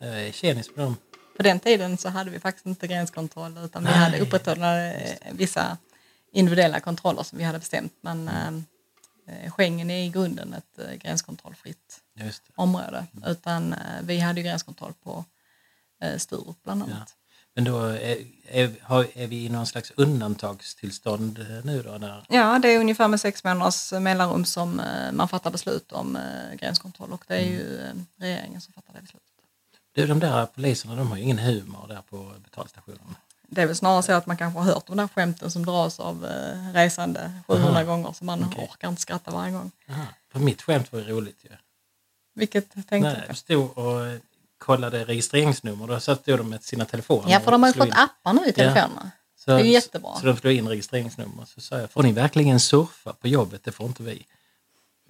Är 0.01 0.33
tjenis 0.33 0.75
på 0.75 0.81
dem. 0.81 0.97
På 1.37 1.43
den 1.43 1.61
tiden 1.61 1.99
så 1.99 2.09
hade 2.09 2.31
vi 2.31 2.41
faktiskt 2.41 2.67
inte 2.67 2.87
gränskontroll 2.87 3.59
utan 3.65 3.85
vi 3.85 3.91
hade 3.91 4.21
upprätthålla 4.21 4.93
eh, 4.93 5.19
vissa 5.33 5.79
individuella 6.33 6.81
kontroller 6.81 7.23
som 7.23 7.39
vi 7.39 7.45
hade 7.45 7.59
bestämt. 7.59 7.93
Men 8.01 8.29
eh, 8.29 9.51
Schengen 9.51 9.91
är 9.91 10.05
i 10.07 10.09
grunden 10.09 10.55
ett 10.55 10.79
eh, 10.79 10.95
gränskontrollfritt 10.95 12.01
område. 12.55 13.07
Utan 13.27 13.73
eh, 13.73 13.79
vi 14.03 14.19
hade 14.19 14.41
ju 14.41 14.47
gränskontroll 14.47 14.93
på 15.03 15.25
eh, 16.03 16.17
Sturup 16.17 16.63
bland 16.63 16.83
annat. 16.83 17.15
Men 17.59 17.65
då 17.65 17.79
är, 17.85 18.25
är, 18.49 18.71
är 19.15 19.27
vi 19.27 19.45
i 19.45 19.49
någon 19.49 19.67
slags 19.67 19.93
undantagstillstånd 19.97 21.39
eh, 21.39 21.65
nu 21.65 21.83
då? 21.83 21.99
Där? 21.99 22.25
Ja, 22.29 22.59
det 22.59 22.69
är 22.69 22.81
ungefär 22.81 23.09
med 23.09 23.21
sex 23.21 23.45
månaders 23.45 23.93
mellanrum 23.93 24.45
som 24.45 24.81
eh, 24.81 25.13
man 25.13 25.29
fattar 25.29 25.51
beslut 25.51 25.93
om 25.93 26.17
eh, 26.17 26.57
gränskontroll 26.57 27.13
och 27.13 27.25
det 27.27 27.35
är 27.35 27.47
ju 27.47 27.81
eh, 27.81 27.93
regeringen 28.17 28.61
som 28.61 28.73
fattar 28.73 28.93
det 28.95 29.01
beslutet. 29.01 29.29
Du, 29.93 30.07
de 30.07 30.19
där 30.19 30.47
poliserna 30.47 30.97
de 30.97 31.11
har 31.11 31.17
ju 31.17 31.23
ingen 31.23 31.39
humor 31.39 31.87
där 31.89 32.03
på 32.11 32.33
betalstationen. 32.45 33.17
Det 33.49 33.63
är 33.63 33.67
väl 33.67 33.77
snarare 33.77 34.03
så 34.03 34.13
att 34.13 34.27
man 34.27 34.37
kanske 34.37 34.61
har 34.61 34.67
hört 34.73 34.87
de 34.87 34.97
där 34.97 35.09
skämten 35.09 35.51
som 35.51 35.67
dras 35.67 36.01
av 36.01 36.27
resande 36.75 37.33
700 37.47 37.71
Aha. 37.71 37.83
gånger 37.83 38.13
så 38.13 38.25
man 38.25 38.45
Okej. 38.45 38.69
orkar 38.73 38.89
inte 38.89 39.03
skratta 39.03 39.31
varje 39.31 39.53
gång. 39.53 39.71
Aha. 39.91 40.05
För 40.33 40.39
mitt 40.39 40.63
skämt 40.63 40.93
var 40.93 41.01
ju 41.01 41.09
roligt 41.09 41.45
ju. 41.45 41.51
Vilket 42.35 42.73
tänkte 42.73 42.99
När 42.99 43.21
du 43.21 43.27
jag 43.27 43.37
stod 43.37 43.79
och 43.79 44.19
kollade 44.59 45.05
registreringsnummer, 45.05 45.87
då 45.87 46.01
satt 46.01 46.25
de 46.25 46.49
med 46.51 46.63
sina 46.63 46.85
telefoner. 46.85 47.33
Ja, 47.33 47.41
för 47.41 47.51
de 47.51 47.63
har 47.63 47.71
ju 47.71 47.75
fått 47.75 47.87
in. 47.87 47.93
appar 47.93 48.33
nu 48.33 48.47
i 48.47 48.53
telefonerna. 48.53 49.11
Så, 49.37 49.51
det 49.51 49.61
är 49.61 49.65
jättebra. 49.65 50.17
Så 50.17 50.27
de 50.27 50.37
slog 50.37 50.55
in 50.55 50.69
registreringsnummer. 50.69 51.45
Så 51.45 51.61
sa 51.61 51.79
jag, 51.79 51.91
får 51.91 52.03
ni 52.03 52.13
verkligen 52.13 52.61
surfa 52.61 53.13
på 53.13 53.29
jobbet? 53.29 53.65
Det 53.65 53.73
får 53.73 53.87
inte 53.87 54.03
vi. 54.03 54.27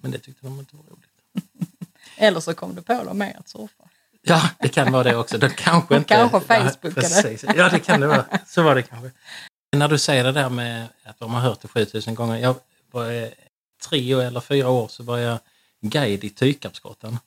Men 0.01 0.11
det 0.11 0.19
tyckte 0.19 0.45
de 0.45 0.59
inte 0.59 0.75
var 0.75 0.83
roligt. 0.83 1.09
Eller 2.17 2.39
så 2.39 2.53
kom 2.53 2.75
du 2.75 2.81
på 2.81 3.03
dem 3.03 3.17
med 3.17 3.35
att 3.39 3.49
surfa. 3.49 3.83
Ja, 4.21 4.49
det 4.59 4.69
kan 4.69 4.91
vara 4.91 5.03
det 5.03 5.15
också. 5.15 5.37
De 5.37 5.49
kanske 5.49 5.93
Och 5.93 5.97
inte... 5.97 6.07
kanske 6.07 6.39
Facebookade. 6.39 7.37
Ja, 7.41 7.53
ja, 7.55 7.69
det 7.69 7.79
kan 7.79 7.99
det 7.99 8.07
vara. 8.07 8.25
Så 8.47 8.63
var 8.63 8.75
det 8.75 8.81
kanske. 8.81 9.11
När 9.71 9.87
du 9.87 9.97
säger 9.97 10.23
det 10.23 10.31
där 10.31 10.49
med 10.49 10.87
att 11.03 11.19
de 11.19 11.33
har 11.33 11.41
hört 11.41 11.61
det 11.61 11.67
7000 11.67 12.15
gånger. 12.15 12.37
Jag 12.37 12.55
var 12.91 13.11
eh, 13.11 13.29
tre 13.89 14.11
eller 14.11 14.39
fyra 14.39 14.69
år 14.69 14.87
så 14.87 15.03
var 15.03 15.17
jag 15.17 15.39
guide 15.81 16.23
i 16.23 16.29
Tykarpsgrottan. 16.29 17.19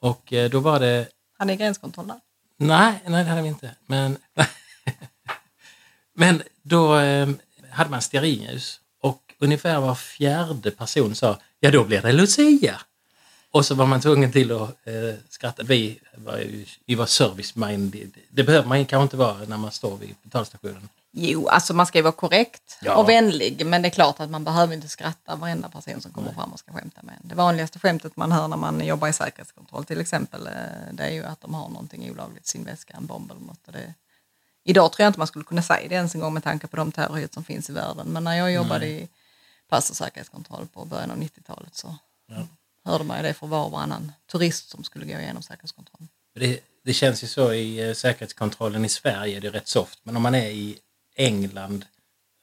Och 0.00 0.32
eh, 0.32 0.50
då 0.50 0.60
var 0.60 0.80
det 0.80 1.08
hade 1.38 1.52
ni 1.52 1.56
gränskontroll 1.56 2.06
där? 2.06 2.20
Nej, 2.56 3.02
nej 3.06 3.24
det 3.24 3.30
hade 3.30 3.42
vi 3.42 3.48
inte. 3.48 3.74
Men, 3.86 4.18
men 6.14 6.42
då 6.62 6.98
eh, 6.98 7.28
hade 7.70 7.90
man 7.90 8.02
stearinljus 8.02 8.80
och 9.00 9.34
ungefär 9.38 9.80
var 9.80 9.94
fjärde 9.94 10.70
person 10.70 11.14
sa 11.14 11.38
ja 11.60 11.70
då 11.70 11.84
blir 11.84 12.02
det 12.02 12.12
Lucia. 12.12 12.80
Och 13.50 13.66
så 13.66 13.74
var 13.74 13.86
man 13.86 14.00
tvungen 14.00 14.32
till 14.32 14.52
att 14.52 14.86
eh, 14.86 15.14
skratta. 15.28 15.62
Vi 15.62 15.98
var, 16.14 16.38
ju, 16.38 16.66
vi 16.86 16.94
var 16.94 17.06
service-minded. 17.06 18.10
Det 18.30 18.42
behöver 18.42 18.68
man 18.68 18.86
kanske 18.86 19.02
inte 19.02 19.16
vara 19.16 19.38
när 19.46 19.56
man 19.56 19.70
står 19.70 19.96
vid 19.96 20.14
betalstationen. 20.22 20.88
Jo, 21.18 21.48
alltså 21.48 21.74
man 21.74 21.86
ska 21.86 21.98
ju 21.98 22.02
vara 22.02 22.12
korrekt 22.12 22.78
Ja. 22.80 22.96
och 22.96 23.08
vänlig 23.08 23.66
men 23.66 23.82
det 23.82 23.88
är 23.88 23.90
klart 23.90 24.20
att 24.20 24.30
man 24.30 24.44
behöver 24.44 24.74
inte 24.74 24.88
skratta 24.88 25.36
varenda 25.36 25.68
person 25.68 26.00
som 26.00 26.12
kommer 26.12 26.32
fram 26.32 26.52
och 26.52 26.58
ska 26.58 26.72
skämta 26.72 27.02
med. 27.02 27.14
Det 27.22 27.34
vanligaste 27.34 27.78
skämtet 27.78 28.16
man 28.16 28.32
hör 28.32 28.48
när 28.48 28.56
man 28.56 28.86
jobbar 28.86 29.08
i 29.08 29.12
säkerhetskontroll 29.12 29.84
till 29.84 30.00
exempel 30.00 30.46
eh, 30.46 30.52
det 30.92 31.04
är 31.04 31.10
ju 31.10 31.24
att 31.24 31.40
de 31.40 31.54
har 31.54 31.68
någonting 31.68 32.10
olagligt 32.10 32.44
i 32.44 32.48
sin 32.48 32.64
väska, 32.64 32.94
en 32.96 33.06
bomb 33.06 33.30
eller 33.30 33.40
något. 33.40 33.66
Och 33.66 33.72
det, 33.72 33.94
idag 34.64 34.92
tror 34.92 35.04
jag 35.04 35.08
inte 35.10 35.18
man 35.20 35.26
skulle 35.26 35.44
kunna 35.44 35.62
säga 35.62 35.88
det 35.88 35.94
ens 35.94 36.14
en 36.14 36.20
gång 36.20 36.34
med 36.34 36.44
tanke 36.44 36.66
på 36.66 36.76
de 36.76 36.92
terrorhot 36.92 37.34
som 37.34 37.44
finns 37.44 37.70
i 37.70 37.72
världen 37.72 38.06
men 38.06 38.24
när 38.24 38.34
jag 38.36 38.52
jobbade 38.52 38.86
i 38.86 39.08
pass 39.68 39.90
och 39.90 39.96
säkerhetskontroll 39.96 40.66
på 40.72 40.84
början 40.84 41.10
av 41.10 41.16
90-talet 41.18 41.74
så 41.76 41.96
hörde 42.84 43.04
man 43.04 43.16
ju 43.16 43.22
det 43.22 43.34
för 43.34 43.46
var 43.46 43.64
och 43.64 43.70
varannan 43.70 44.12
turist 44.32 44.70
som 44.70 44.84
skulle 44.84 45.04
gå 45.06 45.18
igenom 45.20 45.42
säkerhetskontrollen. 45.42 46.08
Det, 46.34 46.60
det 46.84 46.92
känns 46.92 47.22
ju 47.22 47.26
så 47.26 47.52
i 47.52 47.88
eh, 47.88 47.94
säkerhetskontrollen 47.94 48.84
i 48.84 48.88
Sverige, 48.88 49.40
det 49.40 49.46
är 49.46 49.52
rätt 49.52 49.68
soft. 49.68 49.98
Men 50.02 50.16
om 50.16 50.22
man 50.22 50.34
är 50.34 50.48
i 50.48 50.78
England 51.16 51.84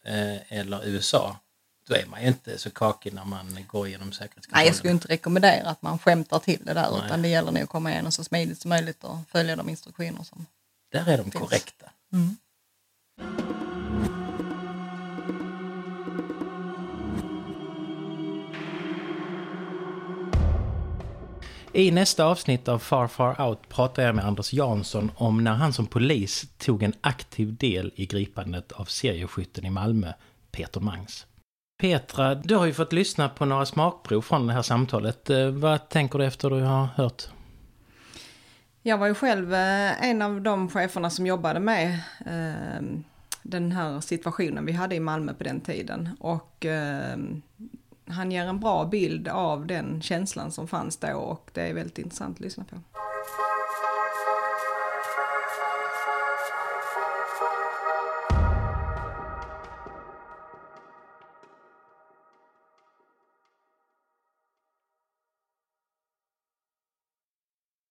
eh, 0.06 0.58
eller 0.58 0.86
USA, 0.88 1.38
då 1.88 1.96
är 1.96 2.06
man 2.06 2.22
ju 2.22 2.28
inte 2.28 2.58
så 2.58 2.70
kakig 2.70 3.14
när 3.14 3.26
man 3.26 3.58
går 3.68 3.88
igenom 3.88 4.12
säkerhetskontrollen. 4.12 4.60
Nej, 4.60 4.68
jag 4.68 4.76
skulle 4.76 4.94
inte 4.94 5.08
rekommendera 5.08 5.70
att 5.70 5.82
man 5.82 6.00
skämtar 6.00 6.40
till 6.40 6.66
det 6.66 6.74
där 6.74 6.92
Nej. 6.92 7.02
utan 7.06 7.22
det 7.22 7.28
gäller 7.28 7.52
nog 7.52 7.64
att 7.64 7.70
komma 7.70 7.92
igenom 7.92 8.12
så 8.12 8.24
smidigt 8.24 8.62
som 8.62 8.70
möjligt 8.70 9.04
och 9.04 9.18
följa 9.30 9.56
de 9.56 9.70
instruktioner 9.70 10.24
som 10.24 10.46
Där 10.92 11.08
är 11.10 11.18
de 11.18 11.24
Finns. 11.24 11.36
korrekta. 11.36 11.92
I 21.76 21.92
nästa 21.92 22.26
avsnitt 22.26 22.68
av 22.68 22.80
Far 22.80 23.08
Far 23.08 23.42
Out 23.42 23.70
pratar 23.70 24.04
jag 24.04 24.16
med 24.16 24.26
Anders 24.26 24.54
Jansson 24.54 25.12
om 25.16 25.44
när 25.44 25.54
han 25.54 25.74
som 25.74 25.86
polis 25.86 26.46
tog 26.58 26.84
en 26.84 26.94
aktiv 27.02 27.56
del 27.56 27.92
i 27.96 28.06
gripandet 28.06 28.72
av 28.72 28.86
serieskytten 28.86 29.66
i 29.66 29.70
Malmö, 29.70 30.14
Peter 30.52 30.80
Mangs. 30.80 31.26
Petra, 31.82 32.36
du 32.36 32.56
har 32.56 32.66
ju 32.66 32.74
fått 32.74 32.94
lyssna 32.94 33.30
på 33.30 33.46
några 33.46 33.66
smakprov 33.66 34.22
från 34.22 34.48
det 34.48 34.54
här 34.54 34.62
samtalet. 34.62 35.30
Eh, 35.30 35.48
vad 35.48 35.90
tänker 35.90 36.20
du 36.20 36.26
efter 36.26 36.50
du 36.50 36.62
har 36.62 36.86
hört? 36.86 37.24
Jag 38.82 38.98
var 38.98 39.08
ju 39.08 39.14
själv 39.14 39.54
eh, 39.54 40.10
en 40.10 40.22
av 40.22 40.42
de 40.42 40.70
cheferna 40.70 41.10
som 41.10 41.28
jobbade 41.28 41.60
med 41.60 42.00
eh, 42.26 42.84
den 43.44 43.72
här 43.72 44.02
situationen 44.02 44.66
vi 44.66 44.72
hade 44.72 44.96
i 44.96 45.00
Malmö 45.00 45.34
på 45.34 45.44
den 45.44 45.62
tiden. 45.62 46.10
Och 46.20 46.66
han 48.14 48.32
ger 48.32 48.46
en 48.46 48.60
bra 48.60 48.86
bild 48.86 49.28
av 49.28 49.68
den 49.68 50.02
känslan 50.02 50.52
som 50.52 50.68
fanns 50.68 50.98
då 50.98 51.14
och 51.14 51.50
det 51.54 51.62
är 51.62 51.74
väldigt 51.74 51.98
intressant 51.98 52.38
att 52.38 52.42
lyssna 52.42 52.64
på. 52.64 52.76